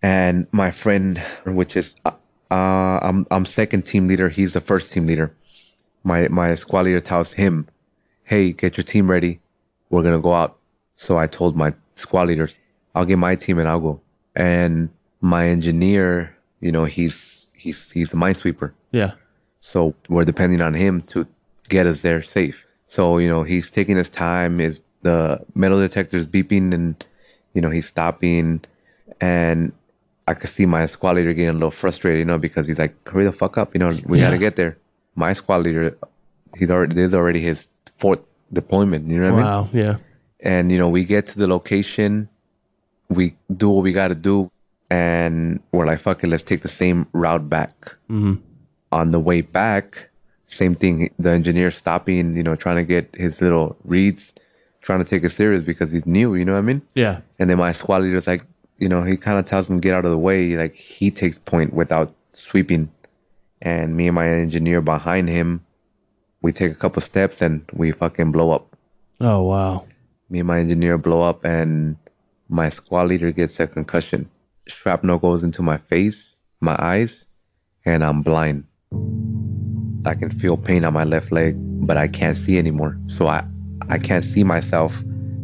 and 0.03 0.47
my 0.53 0.71
friend, 0.71 1.19
which 1.45 1.77
is 1.77 1.97
uh, 2.51 2.99
I'm 3.03 3.27
I'm 3.31 3.47
second 3.47 3.83
team 3.83 4.09
leader. 4.09 4.29
He's 4.29 4.53
the 4.53 4.61
first 4.61 4.93
team 4.93 5.07
leader. 5.07 5.35
My 6.05 6.29
my 6.29 6.55
squad 6.55 6.87
leader 6.87 7.01
tells 7.01 7.33
him, 7.33 7.67
"Hey, 8.25 8.53
get 8.53 8.77
your 8.77 8.85
team 8.85 9.11
ready. 9.11 9.41
We're 9.91 10.03
gonna 10.03 10.21
go 10.21 10.33
out." 10.33 10.57
So 10.97 11.19
I 11.19 11.27
told 11.27 11.57
my 11.57 11.75
squad 11.95 12.29
leaders, 12.29 12.57
"I'll 12.95 13.05
get 13.05 13.19
my 13.19 13.35
team 13.37 13.59
and 13.59 13.69
I'll 13.69 13.81
go." 13.81 14.01
And 14.35 14.91
my 15.21 15.47
engineer, 15.49 16.37
you 16.61 16.71
know, 16.73 16.85
he's 16.85 17.51
he's 17.55 17.91
he's 17.91 18.13
a 18.13 18.17
minesweeper. 18.17 18.73
Yeah. 18.93 19.13
So 19.61 19.95
we're 20.09 20.25
depending 20.25 20.61
on 20.61 20.75
him 20.75 21.03
to 21.03 21.27
get 21.69 21.87
us 21.87 22.03
there 22.03 22.23
safe. 22.23 22.65
So, 22.87 23.19
you 23.19 23.29
know, 23.29 23.43
he's 23.43 23.71
taking 23.71 23.97
his 23.97 24.09
time, 24.09 24.61
is 24.61 24.85
the 25.03 25.45
metal 25.55 25.81
detector's 25.81 26.27
beeping 26.27 26.73
and, 26.73 27.05
you 27.53 27.61
know, 27.61 27.71
he's 27.71 27.87
stopping. 27.87 28.63
And 29.21 29.73
I 30.29 30.35
could 30.35 30.51
see 30.51 30.67
my 30.67 30.87
squad 30.87 31.17
leader 31.17 31.33
getting 31.33 31.51
a 31.51 31.53
little 31.53 31.71
frustrated, 31.71 32.19
you 32.19 32.25
know, 32.25 32.39
because 32.39 32.67
he's 32.67 32.79
like, 32.79 32.95
hurry 33.09 33.25
the 33.25 33.33
fuck 33.33 33.57
up, 33.59 33.75
you 33.75 33.79
know, 33.79 33.97
we 34.05 34.19
Yeah. 34.19 34.27
gotta 34.27 34.39
get 34.39 34.57
there. 34.57 34.77
My 35.15 35.33
squad 35.35 35.63
leader, 35.63 35.97
he's 36.59 36.71
already, 36.71 36.95
this 36.95 37.09
is 37.09 37.15
already 37.15 37.41
his 37.41 37.69
fourth 37.99 38.21
deployment, 38.53 39.09
you 39.09 39.21
know 39.21 39.33
what 39.33 39.35
I 39.35 39.37
mean? 39.37 39.45
Wow. 39.47 39.69
Yeah. 39.73 39.97
and 40.41 40.71
you 40.71 40.77
know 40.79 40.89
we 40.89 41.03
get 41.03 41.25
to 41.25 41.39
the 41.39 41.47
location 41.47 42.29
we 43.09 43.35
do 43.57 43.71
what 43.71 43.83
we 43.83 43.91
got 43.91 44.09
to 44.09 44.15
do 44.15 44.51
and 44.91 45.61
we're 45.73 45.87
like 45.87 45.99
fuck 45.99 46.23
it 46.23 46.27
let's 46.29 46.45
take 46.45 46.61
the 46.61 46.69
same 46.69 47.07
route 47.13 47.49
back 47.49 47.95
Mhm. 48.11 48.39
on 48.93 49.11
the 49.13 49.19
way 49.19 49.41
back 49.41 50.11
same 50.47 50.75
thing 50.75 51.09
the 51.19 51.31
engineer 51.31 51.71
stopping 51.71 52.37
you 52.37 52.43
know 52.43 52.55
trying 52.55 52.77
to 52.77 52.85
get 52.85 53.09
his 53.17 53.41
little 53.41 53.77
reads 53.85 54.35
trying 54.83 54.99
to 54.99 55.07
take 55.07 55.25
it 55.25 55.31
serious 55.31 55.63
because 55.63 55.91
he's 55.91 56.05
new 56.07 56.35
you 56.35 56.45
know 56.45 56.53
what 56.53 56.59
i 56.59 56.69
mean 56.71 56.83
Yeah. 56.95 57.21
and 57.39 57.49
then 57.49 57.57
my 57.57 57.73
squad 57.73 58.03
leader's 58.03 58.27
like 58.27 58.45
you 58.79 58.89
know 58.89 59.03
he 59.03 59.17
kind 59.17 59.39
of 59.39 59.45
tells 59.47 59.69
him 59.69 59.81
get 59.81 59.95
out 59.95 60.05
of 60.05 60.11
the 60.11 60.19
way 60.19 60.57
like 60.57 60.75
he 60.75 61.11
takes 61.11 61.39
point 61.39 61.73
without 61.73 62.13
sweeping 62.33 62.91
and 63.63 63.95
me 63.95 64.07
and 64.09 64.15
my 64.15 64.29
engineer 64.29 64.81
behind 64.81 65.29
him 65.29 65.65
we 66.43 66.53
take 66.53 66.71
a 66.73 66.75
couple 66.75 67.01
steps 67.01 67.41
and 67.41 67.65
we 67.73 67.91
fucking 67.93 68.31
blow 68.33 68.51
up 68.51 68.77
Oh 69.21 69.43
wow. 69.45 69.87
me 70.29 70.41
and 70.41 70.47
my 70.49 70.59
engineer 70.59 70.99
blow 70.99 71.23
up 71.23 71.45
and 71.45 71.97
my 72.49 72.69
squad 72.69 73.09
leader 73.09 73.33
gets 73.33 73.59
a 73.59 73.67
concussion. 73.67 74.29
Shrapnel 74.69 75.19
goes 75.19 75.43
into 75.43 75.63
my 75.63 75.79
face, 75.79 76.39
my 76.61 76.77
eyes, 76.79 77.29
and 77.85 78.05
I'm 78.05 78.23
blind. 78.23 78.65
I 80.05 80.15
can 80.15 80.31
feel 80.31 80.57
pain 80.57 80.85
on 80.85 80.93
my 80.93 81.03
left 81.05 81.33
leg, 81.33 81.57
but 81.87 81.97
I 81.97 82.07
can't 82.09 82.37
see 82.37 82.59
anymore. 82.59 82.97
So 83.09 83.27
I, 83.27 83.45
I 83.89 83.99
can't 83.99 84.25
see 84.25 84.45
myself, 84.45 85.03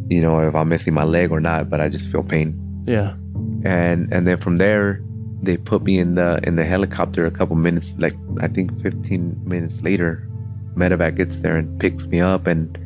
you 0.09 0.21
know, 0.21 0.39
if 0.39 0.55
I'm 0.55 0.69
missing 0.69 0.93
my 0.93 1.03
leg 1.03 1.31
or 1.31 1.41
not, 1.41 1.69
but 1.69 1.81
I 1.81 1.89
just 1.89 2.05
feel 2.09 2.23
pain. 2.23 2.57
Yeah. 2.87 3.15
And 3.63 4.11
and 4.13 4.27
then 4.27 4.37
from 4.37 4.57
there, 4.57 5.01
they 5.41 5.57
put 5.57 5.83
me 5.83 5.99
in 5.99 6.15
the 6.15 6.39
in 6.43 6.55
the 6.55 6.65
helicopter 6.65 7.25
a 7.25 7.31
couple 7.31 7.55
minutes, 7.55 7.95
like 7.97 8.13
I 8.41 8.47
think 8.47 8.81
15 8.81 9.41
minutes 9.45 9.81
later, 9.81 10.27
medevac 10.75 11.15
gets 11.15 11.41
there 11.41 11.57
and 11.57 11.79
picks 11.79 12.05
me 12.07 12.19
up 12.19 12.47
and 12.47 12.77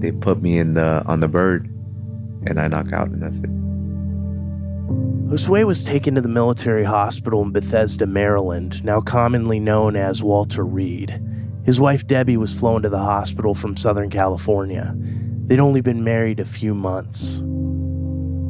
they 0.00 0.12
put 0.12 0.42
me 0.42 0.58
in 0.58 0.74
the 0.74 1.02
on 1.06 1.20
the 1.20 1.28
bird 1.28 1.66
and 2.46 2.60
I 2.60 2.68
knock 2.68 2.92
out 2.92 3.08
and 3.08 3.22
that's 3.22 3.36
it. 3.36 3.64
Josue 5.30 5.66
was 5.66 5.82
taken 5.82 6.14
to 6.14 6.20
the 6.20 6.28
military 6.28 6.84
hospital 6.84 7.42
in 7.42 7.50
Bethesda, 7.50 8.06
Maryland, 8.06 8.84
now 8.84 9.00
commonly 9.00 9.58
known 9.58 9.96
as 9.96 10.22
Walter 10.22 10.64
Reed. 10.64 11.20
His 11.64 11.80
wife 11.80 12.06
Debbie 12.06 12.36
was 12.36 12.54
flown 12.54 12.82
to 12.82 12.88
the 12.88 12.98
hospital 12.98 13.54
from 13.54 13.76
Southern 13.76 14.10
California. 14.10 14.94
They'd 15.46 15.60
only 15.60 15.80
been 15.80 16.04
married 16.04 16.40
a 16.40 16.44
few 16.44 16.74
months. 16.74 17.42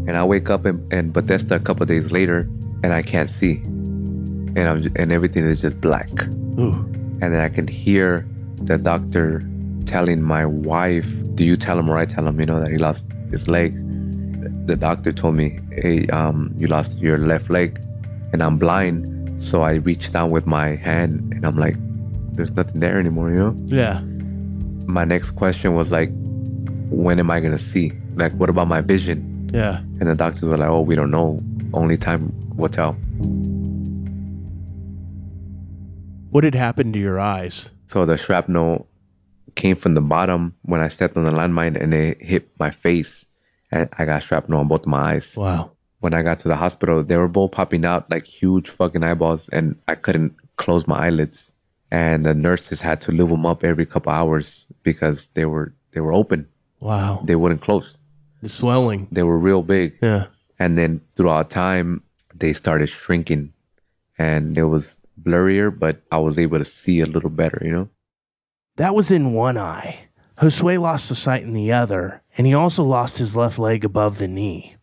And 0.07 0.17
I 0.17 0.25
wake 0.25 0.51
up 0.51 0.67
in, 0.67 0.87
in 0.91 1.13
Bethesda 1.13 1.57
a 1.57 1.61
couple 1.61 1.87
days 1.87 2.13
later 2.13 2.49
and 2.83 2.93
I 2.93 3.03
can't 3.03 3.31
see. 3.31 3.63
And 4.57 4.61
I'm 4.61 4.93
and 4.97 5.11
everything 5.11 5.45
is 5.45 5.61
just 5.63 5.81
black. 5.81 6.11
Ooh. 6.59 6.75
And 7.21 7.33
then 7.33 7.41
I 7.41 7.49
can 7.49 7.67
hear 7.67 8.27
the 8.63 8.77
doctor 8.77 9.43
telling 9.87 10.23
my 10.23 10.45
wife, 10.47 11.09
Do 11.35 11.45
you 11.45 11.57
tell 11.57 11.79
him 11.79 11.89
or 11.89 11.97
I 11.97 12.05
tell 12.05 12.27
him, 12.27 12.39
you 12.39 12.47
know, 12.47 12.61
that 12.61 12.71
he 12.71 12.79
lost 12.79 13.09
his 13.31 13.49
leg? 13.49 13.73
The 14.67 14.77
doctor 14.77 15.13
told 15.13 15.35
me, 15.37 15.59
Hey, 15.73 16.07
um, 16.09 16.51
you 16.57 16.67
lost 16.67 16.99
your 16.99 17.19
left 17.19 17.51
leg 17.51 17.83
and 18.33 18.43
I'm 18.43 18.59
blind. 18.59 19.43
So 19.43 19.63
I 19.63 19.75
reached 19.75 20.13
down 20.13 20.31
with 20.31 20.47
my 20.47 20.77
hand 20.77 21.33
and 21.35 21.47
I'm 21.47 21.57
like, 21.57 21.77
There's 22.35 22.53
nothing 22.53 22.81
there 22.81 22.99
anymore, 22.99 23.31
you 23.31 23.39
know? 23.39 23.55
Yeah. 23.65 24.01
My 24.87 25.05
next 25.05 25.31
question 25.31 25.75
was 25.75 25.91
like, 25.91 26.11
When 26.91 27.19
am 27.19 27.31
I 27.31 27.41
gonna 27.41 27.59
see? 27.59 27.93
Like, 28.15 28.33
what 28.35 28.51
about 28.51 28.69
my 28.69 28.83
vision? 28.83 29.34
Yeah. 29.55 29.79
And 29.79 30.09
the 30.09 30.15
doctors 30.15 30.43
were 30.43 30.57
like, 30.57 30.69
Oh, 30.69 30.81
we 30.81 30.97
don't 30.97 31.11
know. 31.11 31.41
Only 31.73 31.97
time 31.97 32.33
will 32.57 32.69
tell. 32.69 32.93
What 36.31 36.43
had 36.43 36.55
happened 36.57 36.95
to 36.95 37.01
your 37.01 37.21
eyes? 37.21 37.71
So 37.87 38.05
the 38.05 38.17
shrapnel 38.17 38.89
came 39.55 39.77
from 39.77 39.95
the 39.95 40.01
bottom 40.01 40.55
when 40.63 40.81
I 40.81 40.89
stepped 40.89 41.17
on 41.17 41.23
the 41.23 41.31
landmine 41.31 41.81
and 41.81 41.95
it 41.95 42.21
hit 42.21 42.49
my 42.59 42.71
face. 42.71 43.27
And 43.71 43.89
I 43.97 44.05
got 44.05 44.23
shrapnel 44.23 44.59
on 44.59 44.69
both 44.69 44.87
my 44.87 45.15
eyes. 45.15 45.37
Wow. 45.37 45.71
When 46.01 46.13
I 46.13 46.23
got 46.23 46.41
to 46.41 46.49
the 46.49 46.57
hospital, 46.57 47.05
they 47.05 47.17
were 47.17 47.29
both 47.29 47.53
popping 47.53 47.85
out 47.85 48.11
like 48.11 48.27
huge 48.27 48.69
fucking 48.69 49.05
eyeballs 49.05 49.49
and 49.51 49.77
I 49.87 49.95
couldn't 49.95 50.35
close 50.57 50.89
my 50.89 51.07
eyelids. 51.07 51.55
And 51.93 52.27
the 52.27 52.35
nurses 52.35 52.81
had 52.81 53.01
to 53.03 53.13
live 53.13 53.29
them 53.29 53.47
up 53.47 53.63
every 53.63 53.87
couple 53.87 54.13
hours 54.13 54.67
because 54.83 55.29
they 55.29 55.45
were 55.45 55.73
they 55.93 56.01
were 56.01 56.13
open. 56.13 56.49
Wow. 56.81 57.23
They 57.25 57.37
wouldn't 57.37 57.61
close. 57.61 57.99
The 58.45 58.51
swelling. 58.51 59.09
They 59.11 59.23
were 59.23 59.39
real 59.39 59.63
big. 59.63 59.97
Yeah. 60.03 60.27
And 60.59 60.77
then 60.77 61.01
throughout 61.17 61.49
time, 61.49 62.03
they 62.35 62.53
started 62.53 62.91
shrinking 62.91 63.55
and 64.19 64.59
it 64.59 64.65
was 64.65 65.01
blurrier, 65.19 65.77
but 65.77 66.03
I 66.13 66.19
was 66.19 66.39
able 66.39 66.59
to 66.59 66.65
see 66.67 67.01
a 67.01 67.07
little 67.07 67.31
better, 67.31 67.63
you 67.65 67.73
know? 67.73 67.89
That 68.77 68.95
was 68.95 69.11
in 69.11 69.33
one 69.33 69.57
eye. 69.57 70.09
Josue 70.43 70.79
lost 70.79 71.09
the 71.09 71.15
sight 71.15 71.43
in 71.43 71.55
the 71.55 71.73
other, 71.73 72.23
and 72.37 72.47
he 72.47 72.53
also 72.53 72.85
lost 72.85 73.17
his 73.17 73.35
left 73.35 73.59
leg 73.59 73.83
above 73.83 74.19
the 74.19 74.29
knee. 74.29 74.77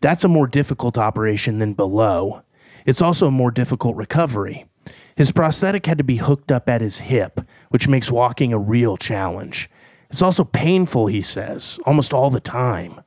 That's 0.00 0.24
a 0.24 0.28
more 0.28 0.48
difficult 0.48 0.98
operation 0.98 1.60
than 1.60 1.74
below. 1.74 2.42
It's 2.84 3.00
also 3.00 3.28
a 3.28 3.30
more 3.30 3.52
difficult 3.52 3.94
recovery. 3.94 4.66
His 5.14 5.30
prosthetic 5.30 5.86
had 5.86 5.98
to 5.98 6.04
be 6.04 6.16
hooked 6.16 6.50
up 6.50 6.68
at 6.68 6.80
his 6.80 6.98
hip, 6.98 7.42
which 7.68 7.86
makes 7.86 8.10
walking 8.10 8.52
a 8.52 8.58
real 8.58 8.96
challenge. 8.96 9.70
It's 10.10 10.22
also 10.22 10.44
painful, 10.44 11.06
he 11.06 11.22
says, 11.22 11.78
almost 11.86 12.12
all 12.12 12.30
the 12.30 12.40
time. 12.40 13.00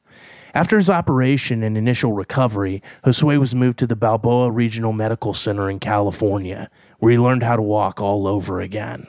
After 0.53 0.77
his 0.77 0.89
operation 0.89 1.63
and 1.63 1.77
initial 1.77 2.13
recovery, 2.13 2.81
Josue 3.05 3.39
was 3.39 3.53
moved 3.53 3.79
to 3.79 3.87
the 3.87 3.95
Balboa 3.95 4.51
Regional 4.51 4.93
Medical 4.93 5.33
Center 5.33 5.69
in 5.69 5.79
California, 5.79 6.69
where 6.99 7.11
he 7.11 7.17
learned 7.17 7.43
how 7.43 7.55
to 7.55 7.61
walk 7.61 8.01
all 8.01 8.27
over 8.27 8.61
again. 8.61 9.07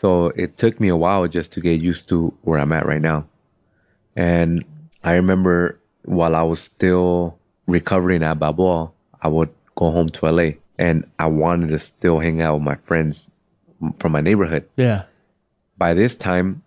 So 0.00 0.28
it 0.36 0.56
took 0.56 0.78
me 0.78 0.88
a 0.88 0.96
while 0.96 1.26
just 1.26 1.52
to 1.52 1.60
get 1.60 1.80
used 1.80 2.08
to 2.10 2.32
where 2.42 2.58
I'm 2.58 2.72
at 2.72 2.86
right 2.86 3.00
now. 3.00 3.26
And 4.14 4.64
I 5.04 5.14
remember 5.14 5.78
while 6.04 6.34
I 6.34 6.42
was 6.42 6.60
still 6.60 7.38
recovering 7.66 8.22
at 8.22 8.38
Balboa, 8.38 8.90
I 9.22 9.28
would 9.28 9.50
go 9.74 9.90
home 9.90 10.10
to 10.10 10.30
LA 10.30 10.50
and 10.78 11.08
I 11.18 11.26
wanted 11.26 11.68
to 11.68 11.78
still 11.78 12.18
hang 12.18 12.40
out 12.40 12.54
with 12.54 12.62
my 12.62 12.76
friends 12.76 13.30
from 13.98 14.12
my 14.12 14.20
neighborhood. 14.20 14.68
Yeah. 14.76 15.04
By 15.78 15.94
this 15.94 16.14
time, 16.14 16.62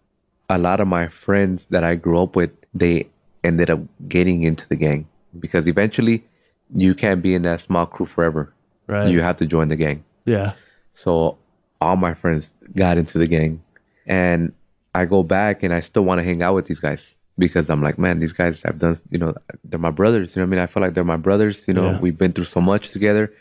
a 0.49 0.57
lot 0.57 0.79
of 0.79 0.87
my 0.87 1.07
friends 1.07 1.67
that 1.67 1.83
I 1.83 1.95
grew 1.95 2.21
up 2.21 2.35
with, 2.35 2.51
they 2.73 3.07
ended 3.43 3.69
up 3.69 3.79
getting 4.07 4.43
into 4.43 4.67
the 4.67 4.75
gang 4.75 5.07
because 5.39 5.67
eventually 5.67 6.23
you 6.75 6.93
can't 6.95 7.21
be 7.21 7.33
in 7.33 7.41
that 7.43 7.61
small 7.61 7.85
crew 7.85 8.05
forever. 8.05 8.53
Right. 8.87 9.09
You 9.09 9.21
have 9.21 9.37
to 9.37 9.45
join 9.45 9.69
the 9.69 9.75
gang. 9.75 10.03
Yeah. 10.25 10.53
So 10.93 11.37
all 11.81 11.95
my 11.95 12.13
friends 12.13 12.53
got 12.75 12.97
into 12.97 13.17
the 13.17 13.27
gang. 13.27 13.61
And 14.07 14.53
I 14.95 15.05
go 15.05 15.23
back 15.23 15.63
and 15.63 15.73
I 15.73 15.79
still 15.79 16.03
want 16.03 16.19
to 16.19 16.23
hang 16.23 16.41
out 16.41 16.55
with 16.55 16.65
these 16.65 16.79
guys 16.79 17.17
because 17.37 17.69
I'm 17.69 17.81
like, 17.81 17.97
man, 17.97 18.19
these 18.19 18.33
guys 18.33 18.61
have 18.63 18.79
done, 18.79 18.97
you 19.11 19.17
know, 19.19 19.33
they're 19.63 19.79
my 19.79 19.91
brothers. 19.91 20.35
You 20.35 20.41
know 20.41 20.45
what 20.47 20.53
I 20.53 20.55
mean? 20.57 20.63
I 20.63 20.67
feel 20.67 20.81
like 20.81 20.93
they're 20.93 21.03
my 21.03 21.17
brothers. 21.17 21.67
You 21.67 21.73
know, 21.73 21.91
Yeah. 21.91 21.99
we've 21.99 22.17
been 22.17 22.33
through 22.33 22.45
so 22.45 22.59
much 22.61 22.89
together. 22.91 23.31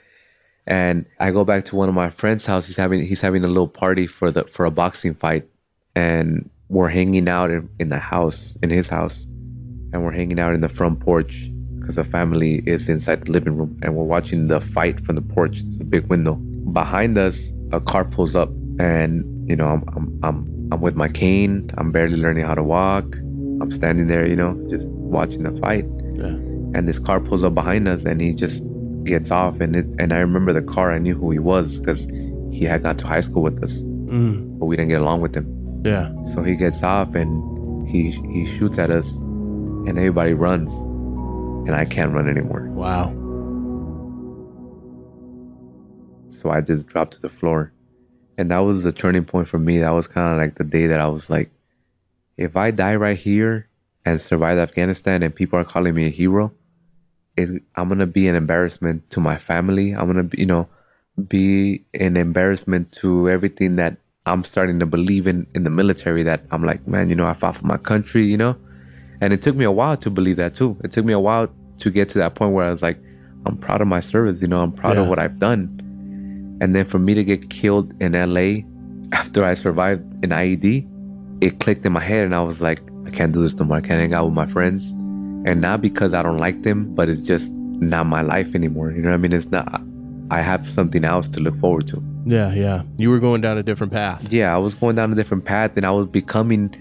And 0.67 1.07
I 1.19 1.31
go 1.31 1.45
back 1.45 1.65
to 1.67 1.77
one 1.77 1.89
of 1.89 1.95
my 1.95 2.11
friends' 2.11 2.45
house. 2.45 2.67
He's 2.67 2.77
having 2.77 3.03
he's 3.03 3.23
having 3.23 3.43
a 3.43 3.49
little 3.49 3.67
party 3.69 4.07
for 4.07 4.31
the 4.31 4.45
for 4.45 4.67
a 4.67 4.71
boxing 4.71 5.15
fight, 5.15 5.49
and 5.97 6.51
we're 6.69 6.91
hanging 6.91 7.27
out 7.27 7.51
in, 7.51 7.71
in 7.79 7.89
the 7.89 7.99
house 7.99 8.59
in 8.63 8.69
his 8.69 8.87
house, 8.87 9.27
and 9.93 10.05
we're 10.05 10.13
hanging 10.13 10.39
out 10.41 10.55
in 10.55 10.61
the 10.61 10.69
front 10.69 11.01
porch 11.01 11.51
because 11.79 11.97
the 11.97 12.05
family 12.05 12.63
is 12.67 12.89
inside 12.89 13.25
the 13.27 13.33
living 13.33 13.57
room, 13.57 13.79
and 13.83 13.95
we're 13.97 14.05
watching 14.05 14.49
the 14.49 14.61
fight 14.61 15.05
from 15.05 15.17
the 15.17 15.23
porch. 15.23 15.61
It's 15.61 15.81
a 15.81 15.85
big 15.85 16.07
window 16.09 16.35
behind 16.73 17.17
us. 17.19 17.53
A 17.73 17.81
car 17.81 18.05
pulls 18.05 18.35
up, 18.37 18.51
and 18.79 19.25
you 19.49 19.57
know 19.57 19.67
I'm 19.69 19.85
I'm, 19.97 20.21
I'm 20.23 20.69
I'm 20.73 20.81
with 20.81 20.97
my 20.97 21.09
cane. 21.09 21.71
I'm 21.79 21.91
barely 21.93 22.17
learning 22.17 22.45
how 22.45 22.55
to 22.55 22.63
walk. 22.63 23.05
I'm 23.61 23.71
standing 23.71 24.07
there, 24.07 24.27
you 24.27 24.37
know, 24.37 24.55
just 24.71 24.93
watching 24.93 25.43
the 25.43 25.59
fight. 25.61 25.85
Yeah. 26.15 26.37
And 26.75 26.87
this 26.87 26.99
car 26.99 27.19
pulls 27.21 27.43
up 27.45 27.55
behind 27.55 27.89
us, 27.89 28.05
and 28.05 28.21
he 28.21 28.33
just 28.35 28.63
gets 29.05 29.31
off. 29.31 29.61
And 29.61 29.75
it, 29.75 29.87
and 29.99 30.13
I 30.13 30.19
remember 30.19 30.53
the 30.53 30.63
car. 30.63 30.93
I 30.93 30.99
knew 30.99 31.15
who 31.15 31.31
he 31.31 31.39
was 31.39 31.79
because 31.79 32.05
he 32.53 32.65
had 32.65 32.83
gone 32.83 32.97
to 32.99 33.07
high 33.07 33.21
school 33.23 33.43
with 33.43 33.63
us, 33.65 33.83
Mm. 34.09 34.59
but 34.59 34.67
we 34.67 34.77
didn't 34.77 34.91
get 34.91 35.01
along 35.01 35.21
with 35.23 35.35
him. 35.35 35.47
Yeah. 35.85 36.13
So 36.35 36.43
he 36.43 36.57
gets 36.57 36.83
off 36.83 37.15
and 37.15 37.89
he 37.89 38.11
he 38.33 38.45
shoots 38.47 38.79
at 38.79 38.91
us, 38.91 39.09
and 39.89 39.99
everybody 39.99 40.35
runs, 40.35 40.75
and 41.67 41.75
I 41.75 41.85
can't 41.85 42.13
run 42.13 42.29
anymore. 42.29 42.69
Wow. 42.71 43.15
So 46.31 46.51
I 46.51 46.61
just 46.61 46.89
dropped 46.89 47.15
to 47.15 47.21
the 47.21 47.29
floor. 47.29 47.73
And 48.37 48.51
that 48.53 48.59
was 48.59 48.85
the 48.85 48.93
turning 48.93 49.25
point 49.25 49.49
for 49.49 49.59
me. 49.59 49.79
That 49.79 49.91
was 49.91 50.07
kind 50.07 50.31
of 50.31 50.39
like 50.39 50.57
the 50.57 50.65
day 50.65 50.87
that 50.87 51.01
I 51.01 51.09
was 51.09 51.29
like, 51.29 51.51
if 52.37 52.57
I 52.57 52.71
die 52.71 52.95
right 52.95 53.17
here 53.17 53.69
and 54.05 54.21
survive 54.21 54.59
Afghanistan 54.59 55.25
and 55.25 55.35
people 55.35 55.59
are 55.59 55.65
calling 55.65 55.95
me 55.95 56.07
a 56.07 56.11
hero, 56.11 56.53
it, 57.37 57.63
I'm 57.75 57.89
going 57.89 57.99
to 57.99 58.07
be 58.07 58.29
an 58.29 58.37
embarrassment 58.37 59.11
to 59.11 59.21
my 59.21 59.39
family. 59.39 59.93
I'm 59.93 60.13
going 60.13 60.29
to, 60.29 60.39
you 60.39 60.47
know, 60.47 60.69
be 61.27 61.85
an 61.95 62.17
embarrassment 62.17 62.93
to 62.93 63.29
everything 63.29 63.77
that 63.77 63.97
I'm 64.25 64.45
starting 64.45 64.79
to 64.81 64.87
believe 64.87 65.27
in 65.27 65.47
in 65.55 65.65
the 65.65 65.71
military 65.71 66.23
that 66.25 66.43
I'm 66.53 66.63
like, 66.63 66.87
man, 66.87 67.09
you 67.09 67.17
know, 67.17 67.27
I 67.27 67.33
fought 67.33 67.57
for 67.57 67.67
my 67.67 67.79
country, 67.79 68.25
you 68.25 68.37
know? 68.37 68.57
And 69.21 69.33
it 69.33 69.43
took 69.43 69.57
me 69.57 69.65
a 69.65 69.73
while 69.73 69.97
to 69.97 70.11
believe 70.11 70.37
that 70.37 70.55
too. 70.55 70.77
It 70.85 70.93
took 70.93 71.05
me 71.05 71.13
a 71.13 71.21
while 71.21 71.49
to 71.79 71.91
get 71.91 72.09
to 72.11 72.19
that 72.19 72.35
point 72.35 72.53
where 72.53 72.65
I 72.65 72.71
was 72.71 72.83
like, 72.83 73.01
I'm 73.47 73.57
proud 73.57 73.81
of 73.81 73.89
my 73.89 74.01
service, 74.01 74.43
you 74.43 74.49
know, 74.49 74.61
I'm 74.61 74.73
proud 74.73 74.97
of 74.97 75.09
what 75.09 75.19
I've 75.19 75.39
done. 75.39 76.59
And 76.61 76.75
then 76.75 76.85
for 76.85 76.99
me 76.99 77.15
to 77.15 77.23
get 77.25 77.51
killed 77.51 77.95
in 78.01 78.13
LA 78.13 78.65
after 79.13 79.45
I 79.45 79.55
survived 79.55 80.03
an 80.25 80.31
IED, 80.31 80.87
it 81.41 81.61
clicked 81.61 81.87
in 81.87 81.93
my 81.93 82.01
head 82.01 82.25
and 82.25 82.35
I 82.35 82.43
was 82.43 82.61
like, 82.61 82.83
I 83.07 83.11
can't 83.11 83.33
do 83.33 83.41
this 83.41 83.55
no 83.57 83.65
more. 83.65 83.77
I 83.77 83.81
can't 83.81 84.01
hang 84.01 84.13
out 84.13 84.25
with 84.25 84.35
my 84.35 84.47
friends. 84.47 84.91
And 85.47 85.61
not 85.61 85.81
because 85.81 86.15
I 86.15 86.23
don't 86.23 86.39
like 86.39 86.63
them, 86.63 86.95
but 86.95 87.09
it's 87.09 87.23
just 87.23 87.53
not 87.53 88.07
my 88.07 88.23
life 88.23 88.55
anymore. 88.55 88.91
You 88.91 89.03
know 89.03 89.11
what 89.11 89.15
I 89.15 89.19
mean? 89.19 89.33
It's 89.33 89.51
not, 89.51 89.83
I 90.31 90.43
have 90.43 90.69
something 90.69 91.05
else 91.05 91.29
to 91.31 91.41
look 91.41 91.57
forward 91.57 91.87
to. 91.89 92.03
Yeah. 92.27 92.53
Yeah. 92.53 92.83
You 92.97 93.11
were 93.11 93.21
going 93.21 93.41
down 93.41 93.57
a 93.57 93.63
different 93.63 93.93
path. 93.93 94.33
Yeah, 94.33 94.53
I 94.53 94.59
was 94.59 94.75
going 94.75 94.97
down 94.97 95.13
a 95.13 95.15
different 95.15 95.45
path 95.45 95.77
and 95.77 95.87
I 95.87 95.91
was 95.91 96.07
becoming, 96.07 96.75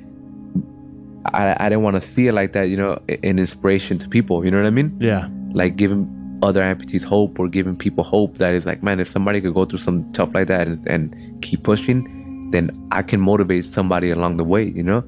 I, 1.34 1.56
I 1.60 1.70
didn't 1.70 1.84
want 1.84 1.96
to 1.96 2.02
see 2.02 2.28
it 2.28 2.34
like 2.34 2.54
that, 2.54 2.64
you 2.70 2.78
know, 2.78 3.00
an 3.10 3.40
inspiration 3.40 3.98
to 4.00 4.10
people. 4.10 4.44
You 4.46 4.52
know 4.52 4.58
what 4.58 4.68
I 4.68 4.72
mean? 4.72 4.96
Yeah. 5.00 5.28
like 5.54 5.76
giving 5.76 6.06
other 6.44 6.62
amputees 6.62 7.04
hope 7.04 7.40
or 7.40 7.48
giving 7.50 7.76
people 7.76 8.04
hope 8.04 8.38
that 8.38 8.54
is 8.54 8.64
like 8.66 8.84
man 8.84 9.00
if 9.00 9.10
somebody 9.10 9.42
could 9.42 9.56
go 9.56 9.66
through 9.66 9.80
some 9.80 10.06
tough 10.12 10.30
like 10.36 10.48
that 10.48 10.68
and, 10.68 10.88
and 10.88 11.16
keep 11.42 11.64
pushing 11.64 12.06
then 12.52 12.70
i 12.92 13.02
can 13.02 13.20
motivate 13.20 13.66
somebody 13.66 14.12
along 14.12 14.38
the 14.38 14.44
way 14.44 14.64
you 14.64 14.84
know 14.84 15.02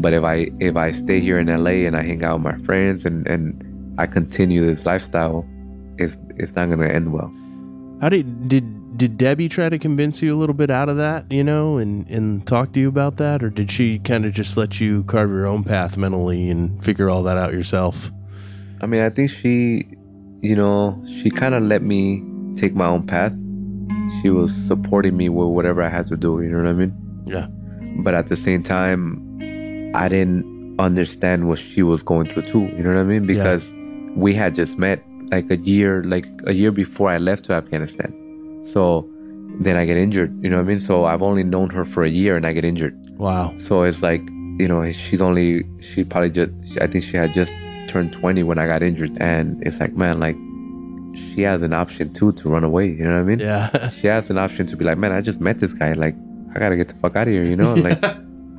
but 0.00 0.14
if 0.14 0.24
i 0.24 0.48
if 0.58 0.76
i 0.76 0.90
stay 0.90 1.20
here 1.20 1.38
in 1.38 1.48
la 1.48 1.70
and 1.70 1.96
i 1.98 2.02
hang 2.02 2.24
out 2.24 2.36
with 2.40 2.44
my 2.44 2.58
friends 2.64 3.04
and 3.04 3.26
and 3.26 3.62
i 3.98 4.06
continue 4.06 4.64
this 4.64 4.86
lifestyle 4.86 5.44
it's 5.98 6.16
it's 6.38 6.54
not 6.56 6.70
gonna 6.70 6.88
end 6.88 7.12
well 7.12 7.30
How 8.00 8.08
did 8.08 8.48
did 8.48 8.64
did 8.96 9.16
Debbie 9.16 9.48
try 9.48 9.68
to 9.68 9.78
convince 9.78 10.20
you 10.22 10.34
a 10.34 10.38
little 10.38 10.54
bit 10.54 10.70
out 10.70 10.88
of 10.88 10.96
that, 10.96 11.30
you 11.30 11.44
know, 11.44 11.78
and 11.78 12.08
and 12.10 12.46
talk 12.46 12.72
to 12.72 12.80
you 12.80 12.88
about 12.88 13.16
that, 13.18 13.42
or 13.42 13.50
did 13.50 13.70
she 13.70 13.98
kind 14.00 14.24
of 14.26 14.32
just 14.32 14.56
let 14.56 14.80
you 14.80 15.04
carve 15.04 15.30
your 15.30 15.46
own 15.46 15.62
path 15.64 15.96
mentally 15.96 16.50
and 16.50 16.84
figure 16.84 17.08
all 17.08 17.22
that 17.22 17.36
out 17.38 17.52
yourself? 17.52 18.10
i 18.82 18.86
mean 18.86 19.02
i 19.02 19.10
think 19.10 19.30
she 19.30 19.84
you 20.40 20.56
know 20.56 20.98
she 21.06 21.28
kind 21.30 21.54
of 21.54 21.62
let 21.62 21.82
me 21.82 22.22
take 22.56 22.74
my 22.74 22.86
own 22.86 23.06
path 23.06 23.32
she 24.22 24.30
was 24.30 24.50
supporting 24.54 25.14
me 25.14 25.28
with 25.28 25.48
whatever 25.48 25.82
i 25.82 25.88
had 25.90 26.06
to 26.06 26.16
do 26.16 26.40
you 26.40 26.48
know 26.48 26.56
what 26.56 26.66
i 26.66 26.72
mean 26.72 26.90
Yeah. 27.26 27.46
but 28.02 28.14
at 28.14 28.28
the 28.28 28.36
same 28.36 28.62
time 28.62 29.02
i 29.94 30.08
didn't 30.08 30.46
understand 30.80 31.46
what 31.46 31.58
she 31.58 31.82
was 31.82 32.02
going 32.02 32.30
through 32.30 32.46
too 32.46 32.62
you 32.74 32.82
know 32.82 32.94
what 32.94 33.00
i 33.00 33.02
mean 33.02 33.24
Yeah. 33.28 33.34
because 33.36 33.74
we 34.16 34.32
had 34.32 34.54
just 34.54 34.78
met 34.78 35.04
like 35.30 35.50
a 35.50 35.58
year 35.58 36.02
like 36.04 36.26
a 36.46 36.54
year 36.54 36.72
before 36.72 37.10
i 37.10 37.18
left 37.18 37.44
to 37.44 37.52
afghanistan 37.52 38.10
so 38.62 39.08
then 39.60 39.76
i 39.76 39.84
get 39.84 39.96
injured 39.96 40.32
you 40.42 40.48
know 40.50 40.56
what 40.56 40.62
i 40.64 40.68
mean 40.68 40.80
so 40.80 41.04
i've 41.04 41.22
only 41.22 41.42
known 41.44 41.70
her 41.70 41.84
for 41.84 42.02
a 42.04 42.08
year 42.08 42.36
and 42.36 42.46
i 42.46 42.52
get 42.52 42.64
injured 42.64 42.96
Wow. 43.18 43.52
so 43.58 43.82
it's 43.82 44.02
like 44.02 44.22
you 44.58 44.68
know 44.68 44.90
she's 44.92 45.20
only 45.20 45.64
she 45.80 46.04
probably 46.04 46.30
just 46.30 46.52
i 46.80 46.86
think 46.86 47.04
she 47.04 47.16
had 47.16 47.34
just 47.34 47.52
turned 47.88 48.12
20 48.12 48.42
when 48.44 48.58
i 48.58 48.66
got 48.66 48.82
injured 48.82 49.16
and 49.20 49.62
it's 49.66 49.80
like 49.80 49.94
man 49.94 50.20
like 50.20 50.36
she 51.34 51.42
has 51.42 51.60
an 51.62 51.72
option 51.72 52.12
too 52.12 52.32
to 52.32 52.48
run 52.48 52.62
away 52.64 52.86
you 52.88 53.02
know 53.04 53.10
what 53.14 53.20
i 53.20 53.22
mean 53.24 53.40
Yeah. 53.40 53.90
she 54.00 54.06
has 54.06 54.30
an 54.30 54.38
option 54.38 54.64
to 54.66 54.76
be 54.76 54.84
like, 54.84 54.96
man, 54.96 55.10
I 55.12 55.20
just 55.20 55.40
met 55.40 55.58
this 55.58 55.72
guy. 55.72 55.92
Like, 55.94 56.14
I 56.54 56.60
gotta 56.60 56.76
get 56.76 56.86
the 56.88 56.94
fuck 56.94 57.16
out 57.16 57.26
of 57.26 57.32
here, 57.34 57.42
you 57.42 57.56
know? 57.56 57.74
Like, 57.74 57.98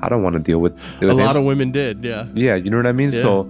I 0.03 0.09
don't 0.09 0.21
want 0.21 0.33
to 0.33 0.39
deal 0.39 0.59
with, 0.59 0.73
a 1.01 1.05
with 1.07 1.15
lot 1.15 1.37
of 1.37 1.45
women 1.45 1.71
did. 1.71 2.03
Yeah. 2.03 2.27
yeah, 2.35 2.55
you 2.55 2.69
know 2.69 2.75
what 2.75 2.87
I 2.87 2.91
mean? 2.91 3.13
Yeah. 3.13 3.21
So, 3.21 3.47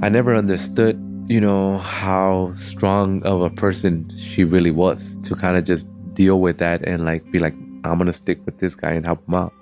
I 0.00 0.08
never 0.08 0.36
understood, 0.36 0.94
you 1.26 1.40
know, 1.40 1.78
how 1.78 2.52
strong 2.56 3.22
of 3.24 3.42
a 3.42 3.50
person 3.50 4.10
she 4.16 4.44
really 4.44 4.70
was 4.70 5.16
to 5.22 5.34
kind 5.34 5.56
of 5.56 5.64
just 5.64 5.88
deal 6.14 6.40
with 6.40 6.58
that 6.58 6.82
and 6.86 7.04
like 7.04 7.30
be 7.30 7.38
like, 7.38 7.54
I'm 7.84 7.98
gonna 7.98 8.12
stick 8.12 8.44
with 8.46 8.58
this 8.58 8.74
guy 8.74 8.90
and 8.92 9.04
help 9.06 9.26
him 9.28 9.34
out. 9.34 9.52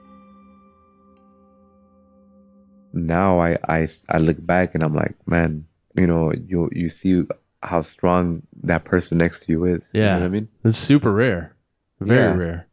Now 2.93 3.41
I 3.41 3.59
I 3.69 3.89
I 4.09 4.19
look 4.19 4.45
back 4.45 4.75
and 4.75 4.83
I'm 4.83 4.95
like, 4.95 5.15
man, 5.27 5.67
you 5.97 6.07
know, 6.07 6.33
you 6.47 6.71
you 6.73 6.89
see 6.89 7.25
how 7.63 7.83
strong 7.83 8.43
that 8.63 8.85
person 8.85 9.19
next 9.19 9.41
to 9.45 9.53
you 9.53 9.65
is. 9.67 9.91
You 9.93 10.01
know 10.01 10.07
Yeah. 10.07 10.15
what 10.19 10.25
I 10.25 10.29
mean? 10.29 10.49
It's 10.65 10.79
super 10.79 11.13
rare. 11.13 11.55
Very 12.01 12.19
Yeah. 12.21 12.35
rare. 12.35 12.65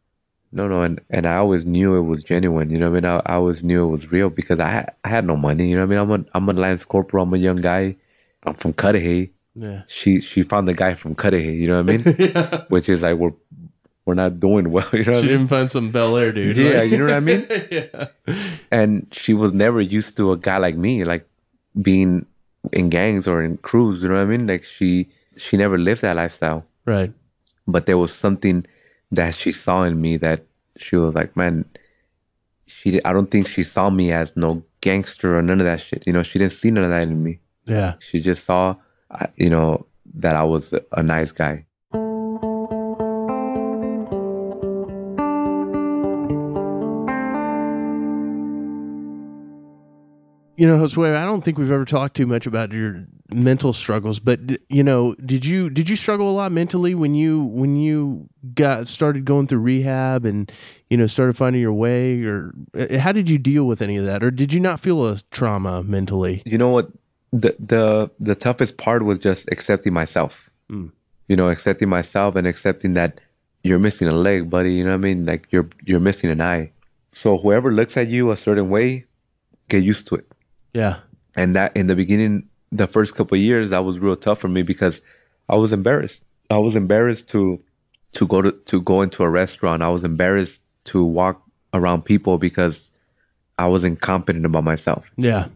No, 0.52 0.68
no, 0.68 0.82
and, 0.82 1.00
and 1.10 1.26
I 1.26 1.36
always 1.36 1.66
knew 1.66 1.96
it 1.96 2.02
was 2.02 2.22
genuine. 2.22 2.70
You 2.70 2.78
know 2.78 2.88
what 2.90 3.04
I 3.04 3.10
mean? 3.10 3.20
I, 3.26 3.32
I 3.32 3.34
always 3.34 3.62
knew 3.62 3.84
it 3.84 3.90
was 3.90 4.10
real 4.10 4.30
because 4.30 4.58
I 4.58 4.68
had, 4.68 4.94
I 5.04 5.08
had 5.08 5.26
no 5.26 5.36
money. 5.36 5.68
You 5.68 5.76
know 5.76 5.82
what 5.84 5.96
I 5.98 6.02
mean? 6.06 6.10
I'm 6.12 6.24
a 6.24 6.36
I'm 6.38 6.48
a 6.48 6.52
lance 6.58 6.84
corporal. 6.84 7.24
I'm 7.24 7.34
a 7.34 7.36
young 7.36 7.56
guy. 7.56 7.96
I'm 8.46 8.54
from 8.54 8.72
Cudahy. 8.72 9.32
Yeah. 9.54 9.82
She 9.88 10.20
she 10.20 10.42
found 10.42 10.68
the 10.68 10.74
guy 10.74 10.94
from 10.94 11.14
Cudahy. 11.14 11.54
You 11.54 11.68
know 11.68 11.82
what 11.82 11.90
I 11.90 11.96
mean? 11.96 12.16
yeah. 12.18 12.64
Which 12.68 12.88
is 12.88 13.02
like 13.02 13.16
we're 13.16 13.32
we're 14.04 14.14
not 14.14 14.38
doing 14.38 14.70
well. 14.70 14.88
You 14.92 15.04
know 15.04 15.12
what 15.12 15.20
She 15.22 15.28
I 15.28 15.30
mean? 15.30 15.38
didn't 15.38 15.48
find 15.48 15.70
some 15.70 15.90
Bel 15.90 16.16
Air 16.16 16.32
dude. 16.32 16.56
Yeah, 16.56 16.80
Like- 16.80 16.90
you 16.90 16.98
know 16.98 17.04
what 17.06 17.14
I 17.14 17.20
mean? 17.20 17.46
yeah. 17.70 18.06
And 18.70 19.06
she 19.10 19.34
was 19.34 19.52
never 19.52 19.80
used 19.80 20.16
to 20.18 20.32
a 20.32 20.36
guy 20.36 20.58
like 20.58 20.76
me, 20.76 21.04
like 21.04 21.26
being 21.80 22.24
in 22.72 22.88
gangs 22.90 23.26
or 23.26 23.42
in 23.42 23.56
crews. 23.58 24.02
You 24.02 24.08
know 24.08 24.14
what 24.14 24.22
I 24.22 24.26
mean? 24.26 24.46
Like 24.46 24.64
she 24.64 25.08
she 25.36 25.56
never 25.56 25.76
lived 25.78 26.02
that 26.02 26.16
lifestyle. 26.16 26.64
Right. 26.84 27.12
but 27.66 27.86
there 27.86 27.98
was 27.98 28.12
something 28.12 28.64
that 29.10 29.34
she 29.34 29.50
saw 29.50 29.82
in 29.82 30.00
me 30.00 30.16
that 30.18 30.44
she 30.76 30.94
was 30.96 31.14
like, 31.14 31.34
man, 31.36 31.64
she 32.66 33.02
I 33.04 33.12
don't 33.12 33.30
think 33.30 33.48
she 33.48 33.62
saw 33.64 33.90
me 33.90 34.12
as 34.12 34.36
no 34.36 34.62
gangster 34.82 35.36
or 35.36 35.42
none 35.42 35.60
of 35.60 35.66
that 35.66 35.80
shit. 35.80 36.04
You 36.06 36.12
know, 36.12 36.22
she 36.22 36.38
didn't 36.38 36.52
see 36.52 36.70
none 36.70 36.84
of 36.84 36.90
that 36.90 37.02
in 37.02 37.22
me. 37.24 37.40
Yeah. 37.66 37.94
She 37.98 38.20
just 38.20 38.44
saw, 38.44 38.76
you 39.36 39.50
know, 39.50 39.86
that 40.14 40.36
I 40.36 40.44
was 40.44 40.72
a, 40.72 40.82
a 40.92 41.02
nice 41.02 41.32
guy. 41.32 41.66
You 50.58 50.66
know, 50.66 50.78
Josue, 50.78 51.14
I 51.14 51.26
don't 51.26 51.44
think 51.44 51.58
we've 51.58 51.70
ever 51.70 51.84
talked 51.84 52.16
too 52.16 52.24
much 52.24 52.46
about 52.46 52.72
your 52.72 53.04
mental 53.30 53.74
struggles, 53.74 54.18
but 54.18 54.40
you 54.70 54.82
know, 54.82 55.14
did 55.16 55.44
you 55.44 55.68
did 55.68 55.90
you 55.90 55.96
struggle 55.96 56.30
a 56.30 56.32
lot 56.32 56.50
mentally 56.50 56.94
when 56.94 57.14
you 57.14 57.44
when 57.44 57.76
you 57.76 58.26
got 58.54 58.88
started 58.88 59.26
going 59.26 59.48
through 59.48 59.58
rehab 59.58 60.24
and 60.24 60.50
you 60.88 60.96
know 60.96 61.06
started 61.06 61.36
finding 61.36 61.60
your 61.60 61.74
way, 61.74 62.22
or 62.22 62.54
uh, 62.74 62.98
how 62.98 63.12
did 63.12 63.28
you 63.28 63.36
deal 63.36 63.66
with 63.66 63.82
any 63.82 63.98
of 63.98 64.06
that, 64.06 64.24
or 64.24 64.30
did 64.30 64.54
you 64.54 64.60
not 64.60 64.80
feel 64.80 65.06
a 65.06 65.18
trauma 65.30 65.82
mentally? 65.82 66.42
You 66.46 66.56
know 66.56 66.70
what? 66.70 66.90
The 67.32 67.54
the 67.58 68.10
the 68.20 68.34
toughest 68.34 68.76
part 68.76 69.04
was 69.04 69.18
just 69.18 69.48
accepting 69.50 69.92
myself. 69.92 70.50
Mm. 70.70 70.92
You 71.28 71.36
know, 71.36 71.50
accepting 71.50 71.88
myself 71.88 72.36
and 72.36 72.46
accepting 72.46 72.94
that 72.94 73.20
you're 73.62 73.80
missing 73.80 74.08
a 74.08 74.12
leg, 74.12 74.48
buddy. 74.48 74.72
You 74.72 74.84
know 74.84 74.90
what 74.90 75.06
I 75.06 75.08
mean? 75.08 75.26
Like 75.26 75.48
you're 75.50 75.68
you're 75.84 76.00
missing 76.00 76.30
an 76.30 76.40
eye. 76.40 76.72
So 77.12 77.38
whoever 77.38 77.72
looks 77.72 77.96
at 77.96 78.08
you 78.08 78.30
a 78.30 78.36
certain 78.36 78.68
way, 78.68 79.06
get 79.68 79.82
used 79.82 80.06
to 80.08 80.16
it. 80.16 80.26
Yeah, 80.72 80.98
and 81.36 81.54
that 81.54 81.76
in 81.76 81.86
the 81.86 81.94
beginning 81.94 82.48
the 82.72 82.86
first 82.86 83.14
couple 83.14 83.36
of 83.36 83.42
years 83.42 83.70
that 83.70 83.84
was 83.84 83.98
real 83.98 84.16
tough 84.16 84.38
for 84.38 84.48
me 84.48 84.62
because 84.62 85.02
i 85.48 85.54
was 85.54 85.72
embarrassed 85.72 86.22
i 86.50 86.58
was 86.58 86.74
embarrassed 86.74 87.28
to 87.28 87.62
to 88.12 88.26
go 88.26 88.42
to 88.42 88.52
to 88.52 88.80
go 88.80 89.02
into 89.02 89.22
a 89.22 89.28
restaurant 89.28 89.82
i 89.82 89.88
was 89.88 90.04
embarrassed 90.04 90.62
to 90.84 91.04
walk 91.04 91.42
around 91.74 92.04
people 92.04 92.38
because 92.38 92.90
i 93.58 93.66
wasn't 93.66 94.00
confident 94.00 94.44
about 94.44 94.64
myself 94.64 95.04
yeah. 95.16 95.46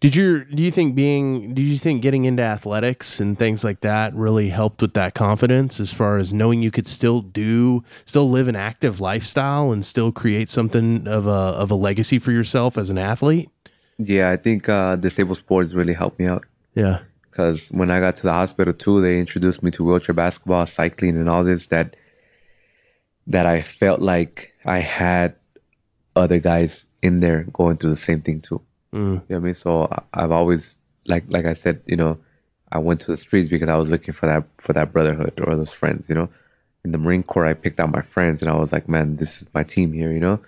Did 0.00 0.16
you 0.16 0.44
do 0.46 0.62
you 0.62 0.70
think 0.70 0.94
being 0.94 1.52
do 1.52 1.60
you 1.60 1.76
think 1.76 2.00
getting 2.00 2.24
into 2.24 2.42
athletics 2.42 3.20
and 3.20 3.38
things 3.38 3.62
like 3.62 3.80
that 3.80 4.14
really 4.14 4.48
helped 4.48 4.80
with 4.80 4.94
that 4.94 5.14
confidence 5.14 5.78
as 5.78 5.92
far 5.92 6.16
as 6.16 6.32
knowing 6.32 6.62
you 6.62 6.70
could 6.70 6.86
still 6.86 7.20
do 7.20 7.84
still 8.06 8.30
live 8.30 8.48
an 8.48 8.56
active 8.56 9.00
lifestyle 9.00 9.72
and 9.72 9.84
still 9.84 10.10
create 10.10 10.48
something 10.48 11.06
of 11.06 11.26
a 11.26 11.30
of 11.30 11.70
a 11.70 11.74
legacy 11.74 12.18
for 12.18 12.32
yourself 12.32 12.78
as 12.78 12.88
an 12.88 12.96
athlete? 12.96 13.50
yeah 13.98 14.30
i 14.30 14.36
think 14.38 14.66
uh 14.70 14.96
disabled 14.96 15.36
sports 15.36 15.74
really 15.74 15.92
helped 15.92 16.18
me 16.18 16.24
out 16.26 16.46
Yeah. 16.74 17.00
because 17.30 17.68
when 17.68 17.90
i 17.90 18.00
got 18.00 18.16
to 18.16 18.22
the 18.22 18.32
hospital 18.32 18.72
too 18.72 19.02
they 19.02 19.18
introduced 19.20 19.62
me 19.62 19.70
to 19.72 19.84
wheelchair 19.84 20.14
basketball 20.14 20.64
cycling 20.64 21.18
and 21.18 21.28
all 21.28 21.44
this 21.44 21.66
that 21.66 21.96
that 23.26 23.44
i 23.44 23.60
felt 23.60 24.00
like 24.00 24.54
i 24.64 24.78
had 24.78 25.34
other 26.16 26.38
guys 26.38 26.86
in 27.02 27.20
there 27.20 27.44
going 27.52 27.76
through 27.76 27.90
the 27.90 27.96
same 27.96 28.22
thing 28.22 28.40
too. 28.40 28.60
Mm. 28.94 29.14
You 29.14 29.22
know 29.28 29.36
I 29.36 29.38
mean? 29.38 29.54
So 29.54 29.88
I've 30.12 30.30
always 30.30 30.78
like 31.06 31.24
like 31.28 31.46
I 31.46 31.54
said, 31.54 31.80
you 31.86 31.96
know, 31.96 32.18
I 32.72 32.78
went 32.78 33.00
to 33.00 33.10
the 33.10 33.16
streets 33.16 33.48
because 33.48 33.68
I 33.68 33.76
was 33.76 33.90
looking 33.90 34.14
for 34.14 34.26
that 34.26 34.44
for 34.54 34.72
that 34.72 34.92
brotherhood 34.92 35.40
or 35.44 35.56
those 35.56 35.72
friends, 35.72 36.08
you 36.08 36.14
know. 36.14 36.28
In 36.84 36.92
the 36.92 36.98
Marine 36.98 37.22
Corps 37.22 37.46
I 37.46 37.54
picked 37.54 37.78
out 37.78 37.90
my 37.90 38.02
friends 38.02 38.42
and 38.42 38.50
I 38.50 38.56
was 38.56 38.72
like, 38.72 38.88
man, 38.88 39.16
this 39.16 39.42
is 39.42 39.48
my 39.52 39.62
team 39.62 39.92
here, 39.92 40.12
you 40.12 40.20
know? 40.20 40.40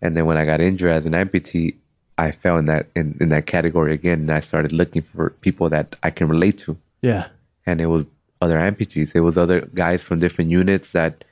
And 0.00 0.16
then 0.16 0.26
when 0.26 0.36
I 0.36 0.44
got 0.44 0.60
injured 0.60 0.90
as 0.90 1.06
an 1.06 1.12
amputee, 1.12 1.76
I 2.16 2.30
fell 2.30 2.58
in 2.58 2.66
that 2.66 2.88
in, 2.94 3.16
in 3.20 3.28
that 3.30 3.46
category 3.46 3.92
again 3.92 4.20
and 4.20 4.32
I 4.32 4.40
started 4.40 4.72
looking 4.72 5.02
for 5.02 5.30
people 5.40 5.68
that 5.70 5.96
I 6.02 6.10
can 6.10 6.28
relate 6.28 6.58
to. 6.58 6.78
Yeah. 7.02 7.28
And 7.66 7.80
it 7.80 7.86
was 7.86 8.08
other 8.40 8.58
amputees. 8.58 9.14
It 9.14 9.20
was 9.20 9.36
other 9.36 9.62
guys 9.74 10.02
from 10.02 10.20
different 10.20 10.50
units 10.50 10.92
that 10.92 11.24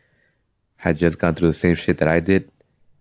had 0.77 0.99
just 0.99 1.19
gone 1.19 1.35
through 1.35 1.49
the 1.49 1.55
same 1.55 1.77
shit 1.77 1.99
that 1.99 2.09
I 2.09 2.21
did. 2.21 2.51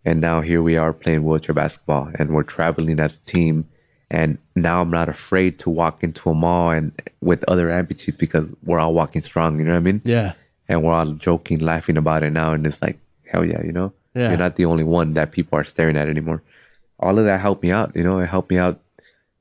And 0.04 0.20
now 0.20 0.42
here 0.42 0.62
we 0.62 0.78
are 0.78 0.94
playing 0.94 1.24
wheelchair 1.24 1.54
basketball 1.54 2.12
and 2.16 2.32
we're 2.32 2.44
traveling 2.44 3.00
as 3.00 3.20
a 3.20 3.22
team. 3.22 3.68
And 4.10 4.38
now 4.56 4.82
I'm 4.82 4.90
not 4.90 5.10
afraid 5.10 5.60
to 5.60 5.70
walk 5.70 6.04
into 6.04 6.30
a 6.30 6.34
mall 6.34 6.72
and 6.72 6.92
with 7.22 7.46
other 7.48 7.70
amputees 7.70 8.18
because 8.18 8.48
we're 8.64 8.80
all 8.80 8.94
walking 8.94 9.22
strong, 9.22 9.60
you 9.60 9.66
know 9.66 9.72
what 9.72 9.78
I 9.78 9.82
mean? 9.82 10.02
Yeah. 10.04 10.34
And 10.68 10.84
we're 10.84 10.94
all 10.94 11.12
joking, 11.14 11.60
laughing 11.60 11.98
about 11.98 12.24
it 12.24 12.32
now. 12.32 12.54
And 12.54 12.66
it's 12.66 12.82
like, 12.82 12.98
hell 13.26 13.46
yeah, 13.46 13.64
you 13.64 13.72
know? 13.72 13.94
Yeah. 14.14 14.30
You're 14.30 14.38
not 14.38 14.56
the 14.56 14.66
only 14.66 14.84
one 14.84 15.14
that 15.14 15.32
people 15.32 15.58
are 15.58 15.64
staring 15.64 15.96
at 15.98 16.10
anymore. 16.10 16.42
All 17.00 17.18
of 17.18 17.26
that 17.26 17.40
helped 17.40 17.64
me 17.64 17.72
out, 17.72 17.96
you 17.96 18.04
know, 18.04 18.20
it 18.20 18.28
helped 18.28 18.50
me 18.50 18.58
out 18.58 18.80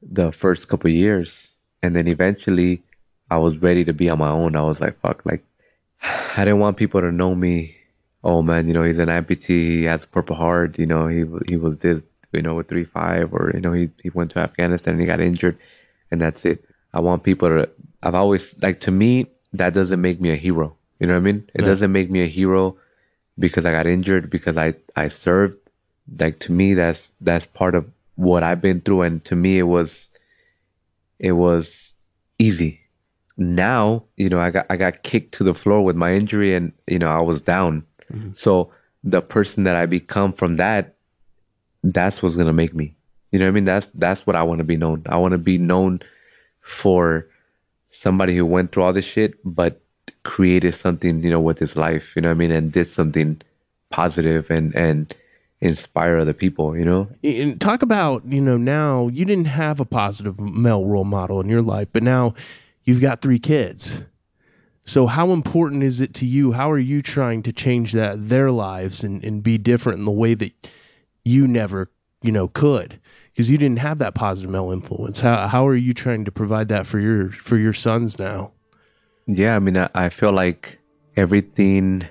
the 0.02 0.30
first 0.30 0.68
couple 0.68 0.88
of 0.88 0.94
years. 0.94 1.54
And 1.82 1.96
then 1.96 2.06
eventually 2.06 2.82
I 3.30 3.38
was 3.38 3.58
ready 3.58 3.84
to 3.84 3.92
be 3.92 4.08
on 4.10 4.18
my 4.18 4.30
own. 4.30 4.56
I 4.56 4.62
was 4.62 4.80
like, 4.80 5.00
fuck, 5.00 5.22
like 5.24 5.44
I 6.02 6.44
didn't 6.44 6.60
want 6.60 6.76
people 6.76 7.00
to 7.00 7.12
know 7.12 7.34
me. 7.34 7.76
Oh 8.22 8.42
man, 8.42 8.66
you 8.68 8.74
know, 8.74 8.82
he's 8.82 8.98
an 8.98 9.08
amputee, 9.08 9.48
he 9.80 9.84
has 9.84 10.04
a 10.04 10.08
purple 10.08 10.36
heart, 10.36 10.78
you 10.78 10.86
know, 10.86 11.06
he 11.08 11.24
he 11.48 11.56
was 11.56 11.78
this, 11.78 12.02
you 12.32 12.42
know, 12.42 12.54
with 12.54 12.68
three 12.68 12.84
five 12.84 13.32
or 13.32 13.50
you 13.54 13.60
know, 13.60 13.72
he, 13.72 13.90
he 14.02 14.10
went 14.10 14.30
to 14.32 14.40
Afghanistan 14.40 14.94
and 14.94 15.00
he 15.00 15.06
got 15.06 15.20
injured 15.20 15.58
and 16.10 16.20
that's 16.20 16.44
it. 16.44 16.64
I 16.92 17.00
want 17.00 17.22
people 17.22 17.48
to 17.48 17.68
I've 18.02 18.14
always 18.14 18.60
like 18.60 18.80
to 18.80 18.90
me, 18.90 19.26
that 19.54 19.72
doesn't 19.74 20.00
make 20.00 20.20
me 20.20 20.30
a 20.30 20.36
hero. 20.36 20.76
You 20.98 21.06
know 21.06 21.14
what 21.14 21.20
I 21.20 21.32
mean? 21.32 21.50
It 21.54 21.62
Yeah. 21.62 21.66
doesn't 21.68 21.92
make 21.92 22.10
me 22.10 22.22
a 22.22 22.26
hero 22.26 22.76
because 23.38 23.64
I 23.64 23.72
got 23.72 23.86
injured, 23.86 24.28
because 24.28 24.56
I, 24.58 24.74
I 24.96 25.08
served. 25.08 25.56
Like 26.18 26.40
to 26.40 26.52
me 26.52 26.74
that's 26.74 27.12
that's 27.20 27.46
part 27.46 27.74
of 27.74 27.88
what 28.16 28.42
I've 28.42 28.60
been 28.60 28.80
through 28.80 29.02
and 29.02 29.24
to 29.24 29.36
me 29.36 29.58
it 29.58 29.68
was 29.76 30.08
it 31.18 31.32
was 31.32 31.94
easy. 32.38 32.80
Now, 33.38 34.04
you 34.16 34.28
know, 34.28 34.40
I 34.40 34.50
got 34.50 34.66
I 34.68 34.76
got 34.76 35.02
kicked 35.04 35.32
to 35.34 35.44
the 35.44 35.54
floor 35.54 35.82
with 35.84 35.96
my 35.96 36.12
injury 36.14 36.54
and 36.54 36.72
you 36.86 36.98
know, 36.98 37.08
I 37.10 37.20
was 37.20 37.40
down. 37.42 37.84
Mm-hmm. 38.12 38.30
So 38.34 38.72
the 39.02 39.22
person 39.22 39.64
that 39.64 39.76
I 39.76 39.86
become 39.86 40.32
from 40.32 40.56
that, 40.56 40.96
that's 41.82 42.22
what's 42.22 42.36
gonna 42.36 42.52
make 42.52 42.74
me. 42.74 42.94
You 43.32 43.38
know 43.38 43.46
what 43.46 43.50
I 43.50 43.52
mean? 43.52 43.64
That's 43.64 43.88
that's 43.88 44.26
what 44.26 44.36
I 44.36 44.42
want 44.42 44.58
to 44.58 44.64
be 44.64 44.76
known. 44.76 45.02
I 45.06 45.16
want 45.16 45.32
to 45.32 45.38
be 45.38 45.58
known 45.58 46.00
for 46.60 47.26
somebody 47.88 48.36
who 48.36 48.44
went 48.44 48.72
through 48.72 48.82
all 48.82 48.92
this 48.92 49.04
shit, 49.04 49.34
but 49.44 49.80
created 50.22 50.74
something, 50.74 51.22
you 51.22 51.30
know, 51.30 51.40
with 51.40 51.58
his 51.58 51.76
life. 51.76 52.14
You 52.16 52.22
know 52.22 52.28
what 52.28 52.34
I 52.34 52.38
mean? 52.38 52.50
And 52.50 52.72
did 52.72 52.86
something 52.86 53.40
positive 53.90 54.50
and 54.50 54.74
and 54.74 55.14
inspire 55.60 56.18
other 56.18 56.32
people. 56.32 56.76
You 56.76 56.84
know? 56.84 57.08
And 57.22 57.60
talk 57.60 57.82
about, 57.82 58.24
you 58.26 58.40
know, 58.40 58.56
now 58.56 59.08
you 59.08 59.24
didn't 59.24 59.46
have 59.46 59.80
a 59.80 59.84
positive 59.84 60.40
male 60.40 60.84
role 60.84 61.04
model 61.04 61.40
in 61.40 61.48
your 61.48 61.62
life, 61.62 61.88
but 61.92 62.02
now 62.02 62.34
you've 62.84 63.00
got 63.00 63.20
three 63.20 63.38
kids. 63.38 64.02
So 64.82 65.06
how 65.06 65.30
important 65.30 65.82
is 65.82 66.00
it 66.00 66.14
to 66.14 66.26
you? 66.26 66.52
How 66.52 66.70
are 66.70 66.78
you 66.78 67.02
trying 67.02 67.42
to 67.44 67.52
change 67.52 67.92
that 67.92 68.28
their 68.28 68.50
lives 68.50 69.04
and, 69.04 69.22
and 69.24 69.42
be 69.42 69.58
different 69.58 69.98
in 69.98 70.04
the 70.04 70.10
way 70.10 70.34
that 70.34 70.52
you 71.24 71.46
never, 71.46 71.90
you 72.22 72.32
know, 72.32 72.48
could? 72.48 72.98
Because 73.30 73.50
you 73.50 73.58
didn't 73.58 73.78
have 73.78 73.98
that 73.98 74.14
positive 74.14 74.50
male 74.50 74.72
influence. 74.72 75.20
How 75.20 75.46
how 75.46 75.66
are 75.66 75.76
you 75.76 75.94
trying 75.94 76.24
to 76.24 76.32
provide 76.32 76.68
that 76.68 76.86
for 76.86 76.98
your 76.98 77.30
for 77.30 77.56
your 77.56 77.72
sons 77.72 78.18
now? 78.18 78.52
Yeah, 79.26 79.54
I 79.54 79.58
mean, 79.60 79.76
I, 79.76 79.88
I 79.94 80.08
feel 80.08 80.32
like 80.32 80.78
everything 81.16 82.06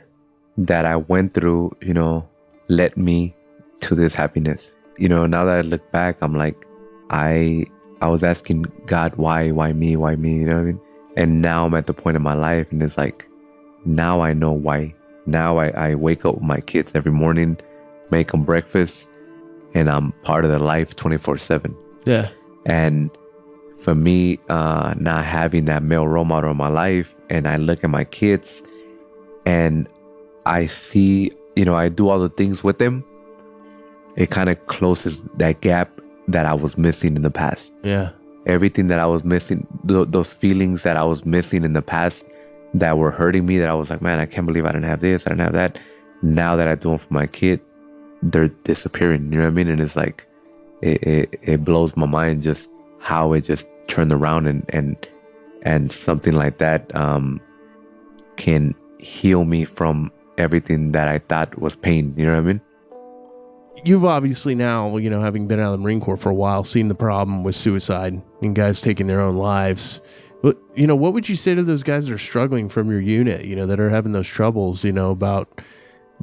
that 0.58 0.86
I 0.86 0.96
went 0.96 1.34
through, 1.34 1.76
you 1.82 1.94
know, 1.94 2.28
led 2.70 2.96
me 2.96 3.36
to 3.82 3.96
this 3.96 4.14
happiness. 4.14 4.76
You 4.98 5.10
know, 5.10 5.26
now 5.26 5.46
that 5.46 5.58
I 5.58 5.62
look 5.62 5.92
back, 5.92 6.18
I'm 6.22 6.36
like, 6.36 6.56
I 7.10 7.66
I 8.02 8.08
was 8.08 8.24
asking 8.24 8.64
God, 8.86 9.16
why, 9.16 9.52
why 9.52 9.74
me, 9.74 9.96
why 9.98 10.16
me? 10.16 10.36
You 10.38 10.46
know 10.46 10.56
what 10.56 10.62
I 10.62 10.66
mean? 10.66 10.82
And 11.20 11.42
now 11.42 11.66
I'm 11.66 11.74
at 11.74 11.86
the 11.86 11.94
point 11.94 12.16
in 12.16 12.24
my 12.24 12.34
life, 12.34 12.72
and 12.72 12.82
it's 12.82 12.98
like, 12.98 13.28
now 13.84 14.22
I 14.22 14.32
know 14.32 14.54
why. 14.54 14.96
Now 15.26 15.58
I, 15.58 15.68
I 15.72 15.96
wake 15.96 16.24
up 16.24 16.36
with 16.36 16.44
my 16.44 16.62
kids 16.62 16.94
every 16.96 17.12
morning, 17.12 17.58
make 18.10 18.32
them 18.32 18.44
breakfast, 18.44 19.10
and 19.74 19.90
I'm 19.90 20.14
part 20.24 20.46
of 20.46 20.50
their 20.50 20.60
life 20.60 20.96
24 20.96 21.38
7. 21.38 21.76
Yeah. 22.06 22.30
And 22.66 23.12
for 23.80 23.96
me, 23.96 24.40
uh, 24.48 24.94
not 24.98 25.26
having 25.26 25.66
that 25.66 25.84
male 25.84 26.08
role 26.08 26.24
model 26.24 26.52
in 26.52 26.58
my 26.58 26.70
life, 26.70 27.18
and 27.30 27.50
I 27.50 27.58
look 27.58 27.84
at 27.84 27.90
my 27.90 28.06
kids 28.06 28.64
and 29.46 29.90
I 30.46 30.68
see, 30.68 31.34
you 31.58 31.66
know, 31.66 31.76
I 31.76 31.90
do 31.90 32.08
all 32.08 32.20
the 32.20 32.30
things 32.30 32.64
with 32.64 32.78
them, 32.78 33.04
it 34.16 34.30
kind 34.30 34.50
of 34.50 34.68
closes 34.68 35.24
that 35.36 35.60
gap 35.60 36.00
that 36.30 36.46
I 36.46 36.54
was 36.54 36.78
missing 36.78 37.18
in 37.18 37.24
the 37.24 37.30
past. 37.30 37.74
Yeah. 37.84 38.12
Everything 38.50 38.88
that 38.88 39.00
I 39.00 39.06
was 39.06 39.24
missing, 39.24 39.68
th- 39.88 40.08
those 40.10 40.34
feelings 40.34 40.84
that 40.84 40.98
I 40.98 41.04
was 41.04 41.26
missing 41.26 41.64
in 41.64 41.74
the 41.74 41.82
past 41.82 42.26
that 42.74 42.98
were 42.98 43.12
hurting 43.12 43.46
me, 43.46 43.60
that 43.60 43.70
I 43.70 43.74
was 43.74 43.90
like, 43.90 44.02
man, 44.02 44.20
I 44.20 44.26
can't 44.26 44.48
believe 44.48 44.66
I 44.66 44.72
didn't 44.74 44.90
have 44.90 45.02
this, 45.02 45.26
I 45.26 45.30
didn't 45.30 45.42
have 45.42 45.54
that. 45.54 45.80
Now 46.22 46.56
that 46.56 46.68
I 46.68 46.76
do 46.76 46.90
them 46.90 46.98
for 46.98 47.14
my 47.14 47.28
kid, 47.28 47.62
they're 48.22 48.50
disappearing. 48.72 49.32
You 49.32 49.38
know 49.40 49.46
what 49.46 49.52
I 49.52 49.60
mean? 49.60 49.70
And 49.70 49.82
it's 49.82 49.96
like, 49.96 50.28
it, 50.82 51.04
it, 51.04 51.40
it 51.42 51.66
blows 51.66 51.96
my 51.96 52.06
mind 52.06 52.42
just 52.42 52.70
how 53.00 53.34
it 53.34 53.42
just 53.42 53.68
turned 53.88 54.12
around 54.12 54.48
and 54.48 54.64
and 54.70 54.96
and 55.64 55.92
something 55.92 56.34
like 56.34 56.58
that 56.60 56.96
um 56.96 57.42
can 58.38 58.76
heal 59.00 59.44
me 59.44 59.66
from 59.66 60.12
everything 60.38 60.92
that 60.94 61.08
I 61.08 61.20
thought 61.20 61.60
was 61.60 61.76
pain. 61.76 62.14
You 62.18 62.26
know 62.26 62.34
what 62.34 62.40
I 62.40 62.54
mean? 62.54 62.62
You've 63.86 64.06
obviously 64.06 64.56
now, 64.56 64.98
you 64.98 65.10
know, 65.10 65.22
having 65.22 65.48
been 65.48 65.60
out 65.60 65.74
of 65.74 65.80
the 65.80 65.84
Marine 65.84 66.00
Corps 66.02 66.18
for 66.18 66.30
a 66.30 66.36
while, 66.36 66.64
seen 66.64 66.88
the 66.88 66.96
problem 66.96 67.44
with 67.44 67.56
suicide 67.56 68.22
and 68.42 68.56
guys 68.56 68.82
taking 68.82 69.08
their 69.08 69.22
own 69.22 69.36
lives. 69.36 70.02
But 70.42 70.58
you 70.76 70.88
know, 70.88 70.96
what 70.96 71.14
would 71.14 71.28
you 71.28 71.36
say 71.36 71.54
to 71.56 71.64
those 71.64 71.84
guys 71.84 72.08
that 72.08 72.14
are 72.14 72.18
struggling 72.18 72.70
from 72.70 72.90
your 72.90 73.02
unit? 73.02 73.46
You 73.46 73.56
know, 73.56 73.66
that 73.66 73.80
are 73.80 73.90
having 73.90 74.12
those 74.14 74.28
troubles. 74.28 74.84
You 74.84 74.92
know, 74.94 75.12
about 75.12 75.62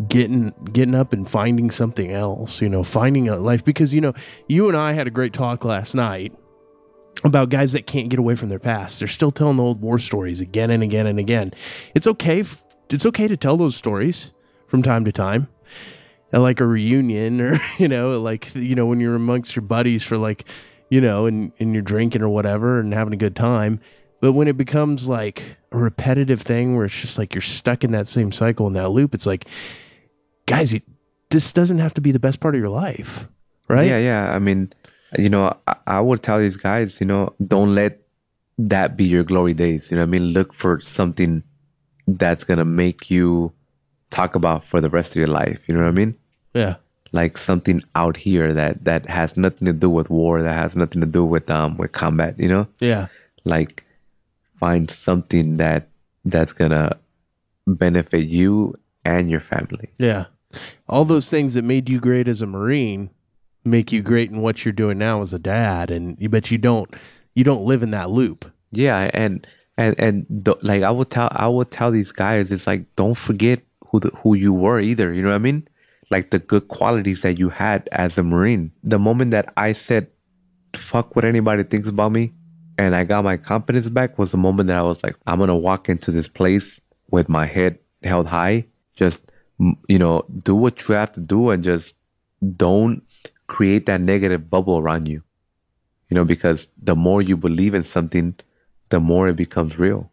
getting 0.09 0.55
getting 0.73 0.95
up 0.95 1.12
and 1.12 1.29
finding 1.29 1.71
something 1.71 2.11
else. 2.12 2.62
You 2.62 2.69
know, 2.69 2.83
finding 2.83 3.29
a 3.29 3.37
life 3.37 3.64
because 3.64 3.92
you 3.92 4.01
know, 4.01 4.14
you 4.49 4.69
and 4.69 4.77
I 4.77 4.92
had 4.92 5.07
a 5.07 5.11
great 5.11 5.33
talk 5.35 5.64
last 5.64 5.95
night 5.95 6.33
about 7.25 7.49
guys 7.51 7.73
that 7.73 7.87
can't 7.87 8.09
get 8.09 8.19
away 8.19 8.35
from 8.35 8.49
their 8.49 8.59
past. 8.59 8.99
They're 8.99 9.09
still 9.09 9.31
telling 9.31 9.57
the 9.57 9.62
old 9.62 9.81
war 9.81 9.99
stories 9.99 10.40
again 10.40 10.71
and 10.71 10.83
again 10.83 11.07
and 11.07 11.19
again. 11.19 11.53
It's 11.95 12.07
okay. 12.07 12.40
f- 12.40 12.62
It's 12.90 13.07
okay 13.07 13.29
to 13.29 13.37
tell 13.37 13.57
those 13.57 13.77
stories 13.77 14.33
from 14.66 14.83
time 14.83 15.05
to 15.05 15.12
time 15.12 15.49
at 16.33 16.41
like 16.41 16.61
a 16.61 16.67
reunion 16.67 17.41
or 17.41 17.59
you 17.79 17.89
know 17.89 18.21
like 18.21 18.55
you 18.55 18.75
know 18.75 18.87
when 18.87 19.01
you're 19.01 19.15
amongst 19.15 19.55
your 19.57 19.62
buddies 19.62 20.03
for 20.03 20.17
like 20.17 20.45
you 20.91 21.01
know 21.01 21.27
and, 21.27 21.53
and 21.59 21.73
you're 21.73 21.83
drinking 21.83 22.23
or 22.23 22.29
whatever 22.29 22.81
and 22.81 22.93
having 22.93 23.12
a 23.12 23.17
good 23.17 23.37
time 23.37 23.81
but 24.21 24.33
when 24.33 24.49
it 24.49 24.57
becomes 24.57 25.09
like 25.09 25.57
a 25.73 25.79
repetitive 25.79 26.41
thing 26.41 26.77
where 26.77 26.87
it's 26.87 27.01
just 27.01 27.19
like 27.19 27.35
you're 27.35 27.43
stuck 27.43 27.85
in 27.85 27.93
that 27.93 28.09
same 28.09 28.33
cycle 28.33 28.67
in 28.67 28.73
that 28.73 28.91
loop 28.91 29.15
it's 29.15 29.27
like 29.27 29.49
guys 30.47 30.73
you, 30.73 30.81
this 31.31 31.53
doesn't 31.53 31.79
have 31.79 31.95
to 31.95 32.01
be 32.01 32.12
the 32.12 32.19
best 32.19 32.41
part 32.41 32.55
of 32.55 32.59
your 32.59 32.71
life 32.71 33.29
right 33.69 33.89
Yeah, 33.89 33.99
yeah. 33.99 34.31
I 34.31 34.39
mean, 34.39 34.73
you 35.19 35.29
know, 35.29 35.57
I, 35.67 35.77
I 35.87 36.01
would 36.01 36.23
tell 36.23 36.39
these 36.39 36.57
guys, 36.57 37.01
you 37.01 37.07
know, 37.07 37.35
don't 37.45 37.75
let 37.75 38.01
that 38.59 38.97
be 38.97 39.05
your 39.05 39.25
glory 39.25 39.55
days. 39.55 39.91
You 39.91 39.97
know 39.97 40.03
I 40.03 40.07
mean? 40.07 40.33
Look 40.33 40.53
for 40.53 40.81
something 40.81 41.43
that's 42.07 42.45
gonna 42.45 42.65
make 42.65 43.11
you 43.11 43.53
talk 44.16 44.35
about 44.35 44.64
for 44.64 44.81
the 44.81 44.90
rest 44.98 45.11
of 45.12 45.16
your 45.16 45.35
life. 45.42 45.61
You 45.66 45.74
know 45.74 45.83
what 45.83 45.94
I 45.96 46.00
mean? 46.02 46.12
yeah 46.55 46.74
Like 47.12 47.35
something 47.38 47.79
out 47.94 48.16
here 48.16 48.48
that 48.61 48.85
that 48.88 49.02
has 49.18 49.37
nothing 49.37 49.66
to 49.66 49.72
do 49.85 49.90
with 49.90 50.09
war, 50.11 50.42
that 50.42 50.59
has 50.64 50.74
nothing 50.83 51.00
to 51.07 51.11
do 51.18 51.24
with 51.24 51.46
um 51.50 51.76
with 51.81 51.92
combat. 51.92 52.33
You 52.38 52.48
know? 52.55 52.66
yeah 52.81 53.07
like 53.44 53.85
find 54.61 54.90
something 54.90 55.57
that 55.59 55.88
that's 56.24 56.52
gonna 56.52 56.96
benefit 57.66 58.26
you 58.26 58.74
and 59.05 59.31
your 59.31 59.40
family 59.40 59.88
yeah 59.98 60.24
all 60.88 61.05
those 61.05 61.29
things 61.31 61.55
that 61.55 61.64
made 61.64 61.88
you 61.88 62.00
great 62.00 62.29
as 62.29 62.42
a 62.42 62.46
marine 62.46 63.11
make 63.64 63.92
you 63.92 64.02
great 64.02 64.31
in 64.31 64.40
what 64.42 64.64
you're 64.64 64.72
doing 64.72 64.98
now 64.98 65.20
as 65.20 65.33
a 65.33 65.38
dad 65.38 65.90
and 65.90 66.18
you 66.20 66.29
bet 66.29 66.50
you 66.50 66.59
don't 66.59 66.94
you 67.35 67.44
don't 67.44 67.64
live 67.64 67.83
in 67.83 67.90
that 67.90 68.11
loop 68.11 68.50
yeah 68.72 69.11
and 69.14 69.46
and 69.76 69.94
and 69.98 70.26
like 70.62 70.83
i 70.83 70.90
will 70.90 71.05
tell 71.05 71.29
i 71.33 71.46
will 71.46 71.64
tell 71.64 71.90
these 71.90 72.12
guys 72.12 72.50
it's 72.50 72.66
like 72.66 72.83
don't 72.96 73.18
forget 73.18 73.61
who 73.96 74.00
the, 74.00 74.09
who 74.22 74.35
you 74.35 74.52
were 74.52 74.80
either 74.80 75.12
you 75.12 75.22
know 75.22 75.28
what 75.28 75.35
i 75.35 75.38
mean 75.38 75.66
like 76.11 76.30
the 76.30 76.38
good 76.38 76.68
qualities 76.68 77.22
that 77.22 77.38
you 77.38 77.48
had 77.48 77.88
as 77.92 78.18
a 78.18 78.22
marine 78.22 78.70
the 78.82 78.98
moment 78.98 79.30
that 79.30 79.52
i 79.56 79.72
said 79.72 80.09
fuck 80.74 81.16
what 81.16 81.24
anybody 81.24 81.62
thinks 81.62 81.88
about 81.88 82.12
me 82.12 82.32
and 82.78 82.94
i 82.94 83.04
got 83.04 83.24
my 83.24 83.37
confidence 83.37 83.88
back 83.88 84.18
was 84.18 84.32
the 84.32 84.38
moment 84.38 84.66
that 84.66 84.78
i 84.78 84.82
was 84.82 85.02
like 85.02 85.16
i'm 85.26 85.38
gonna 85.38 85.56
walk 85.56 85.88
into 85.88 86.11
this 86.11 86.28
place 86.28 86.80
with 87.11 87.28
my 87.28 87.46
head 87.46 87.78
held 88.02 88.26
high 88.26 88.64
just 88.94 89.30
you 89.88 89.98
know 89.98 90.24
do 90.42 90.54
what 90.54 90.87
you 90.87 90.94
have 90.94 91.11
to 91.11 91.20
do 91.20 91.50
and 91.50 91.64
just 91.64 91.96
don't 92.56 93.02
create 93.46 93.87
that 93.87 94.00
negative 94.00 94.50
bubble 94.50 94.78
around 94.78 95.06
you. 95.06 95.22
You 96.09 96.14
know, 96.14 96.24
because 96.24 96.70
the 96.80 96.94
more 96.94 97.22
you 97.22 97.37
believe 97.37 97.74
in 97.74 97.82
something, 97.82 98.37
the 98.90 99.00
more 99.00 99.28
it 99.28 99.37
becomes 99.37 99.78
real. 99.78 100.11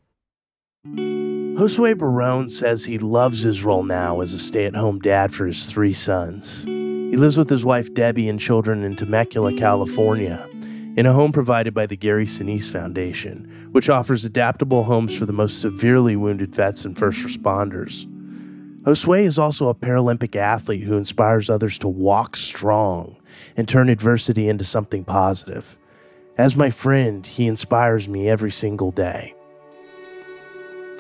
Josue 1.56 1.96
Barron 1.96 2.50
says 2.50 2.84
he 2.84 2.98
loves 2.98 3.42
his 3.42 3.64
role 3.64 3.84
now 3.84 4.22
as 4.22 4.34
a 4.34 4.40
stay 4.40 4.66
at 4.66 4.76
home 4.76 4.98
dad 4.98 5.32
for 5.32 5.46
his 5.46 5.68
three 5.68 5.94
sons. 5.94 6.64
He 6.64 7.16
lives 7.16 7.38
with 7.38 7.48
his 7.48 7.64
wife 7.64 7.94
Debbie 7.94 8.28
and 8.28 8.40
children 8.40 8.84
in 8.84 8.96
Temecula, 8.96 9.54
California, 9.54 10.50
in 10.98 11.06
a 11.06 11.14
home 11.14 11.32
provided 11.32 11.76
by 11.76 11.86
the 11.86 11.96
Gary 11.96 12.26
Sinise 12.26 12.72
Foundation, 12.72 13.70
which 13.72 13.88
offers 13.88 14.26
adaptable 14.26 14.86
homes 14.86 15.16
for 15.16 15.28
the 15.28 15.32
most 15.32 15.62
severely 15.62 16.16
wounded 16.16 16.56
vets 16.56 16.86
and 16.86 16.98
first 16.98 17.20
responders. 17.20 18.08
Josue 18.82 19.24
is 19.24 19.38
also 19.38 19.70
a 19.70 19.76
Paralympic 19.76 20.36
athlete 20.36 20.84
who 20.84 20.98
inspires 20.98 21.52
others 21.52 21.78
to 21.78 21.88
walk 21.88 22.36
strong 22.36 23.16
and 23.56 23.70
turn 23.70 23.90
adversity 23.90 24.50
into 24.50 24.64
something 24.64 25.04
positive. 25.04 25.78
As 26.36 26.56
my 26.56 26.72
friend, 26.72 27.28
he 27.28 27.46
inspires 27.46 28.10
me 28.10 28.28
every 28.28 28.52
single 28.52 28.90
day. 28.90 29.36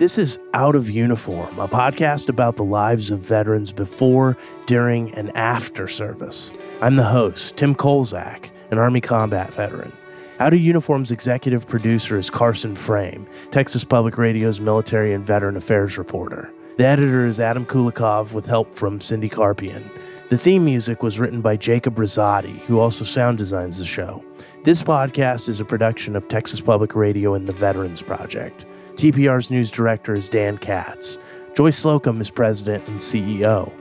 This 0.03 0.17
is 0.17 0.37
Out 0.53 0.75
of 0.75 0.89
Uniform, 0.89 1.57
a 1.57 1.65
podcast 1.65 2.27
about 2.27 2.57
the 2.57 2.63
lives 2.65 3.09
of 3.09 3.19
veterans 3.19 3.71
before, 3.71 4.35
during, 4.65 5.13
and 5.13 5.33
after 5.33 5.87
service. 5.87 6.51
I'm 6.81 6.97
the 6.97 7.05
host, 7.05 7.55
Tim 7.55 7.73
Kolzak, 7.73 8.49
an 8.69 8.79
Army 8.79 8.99
combat 8.99 9.53
veteran. 9.53 9.93
Out 10.39 10.53
of 10.53 10.59
Uniform's 10.59 11.09
executive 11.09 11.65
producer 11.69 12.19
is 12.19 12.29
Carson 12.29 12.75
Frame, 12.75 13.25
Texas 13.51 13.85
Public 13.85 14.17
Radio's 14.17 14.59
military 14.59 15.13
and 15.13 15.25
veteran 15.25 15.55
affairs 15.55 15.97
reporter. 15.97 16.51
The 16.75 16.85
editor 16.85 17.25
is 17.25 17.39
Adam 17.39 17.65
Kulikov 17.65 18.33
with 18.33 18.45
help 18.45 18.75
from 18.75 18.99
Cindy 18.99 19.29
Carpian. 19.29 19.89
The 20.27 20.37
theme 20.37 20.65
music 20.65 21.01
was 21.01 21.17
written 21.17 21.39
by 21.39 21.55
Jacob 21.55 21.95
Rosati, 21.95 22.59
who 22.63 22.77
also 22.77 23.05
sound 23.05 23.37
designs 23.37 23.77
the 23.77 23.85
show. 23.85 24.21
This 24.65 24.83
podcast 24.83 25.47
is 25.47 25.61
a 25.61 25.65
production 25.65 26.17
of 26.17 26.27
Texas 26.27 26.59
Public 26.59 26.93
Radio 26.93 27.35
and 27.35 27.47
the 27.47 27.53
Veterans 27.53 28.01
Project. 28.01 28.65
TPR's 28.95 29.49
news 29.49 29.71
director 29.71 30.13
is 30.13 30.29
Dan 30.29 30.57
Katz. 30.57 31.17
Joyce 31.55 31.77
Slocum 31.77 32.21
is 32.21 32.29
president 32.29 32.87
and 32.87 32.99
CEO. 32.99 33.71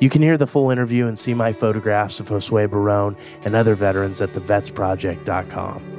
You 0.00 0.10
can 0.10 0.22
hear 0.22 0.36
the 0.36 0.46
full 0.46 0.70
interview 0.70 1.06
and 1.06 1.18
see 1.18 1.34
my 1.34 1.52
photographs 1.52 2.20
of 2.20 2.28
Josue 2.28 2.70
Barron 2.70 3.16
and 3.42 3.56
other 3.56 3.74
veterans 3.74 4.20
at 4.20 4.32
thevetsproject.com. 4.32 5.94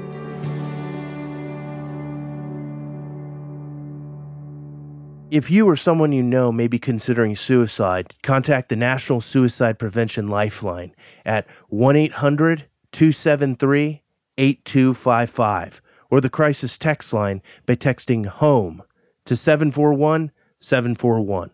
If 5.32 5.51
you 5.51 5.67
or 5.67 5.75
someone 5.75 6.12
you 6.12 6.23
know 6.23 6.51
may 6.51 6.67
be 6.67 6.79
considering 6.79 7.36
suicide, 7.36 8.15
contact 8.23 8.69
the 8.69 8.75
National 8.75 9.21
Suicide 9.21 9.77
Prevention 9.77 10.27
Lifeline 10.27 10.95
at 11.25 11.45
1 11.67 11.95
800 11.95 12.65
273 12.91 14.01
8255 14.38 15.82
or 16.09 16.21
the 16.21 16.29
crisis 16.29 16.77
text 16.77 17.13
line 17.13 17.41
by 17.65 17.75
texting 17.75 18.25
HOME 18.25 18.83
to 19.25 19.35
741 19.35 20.31
741. 20.59 21.51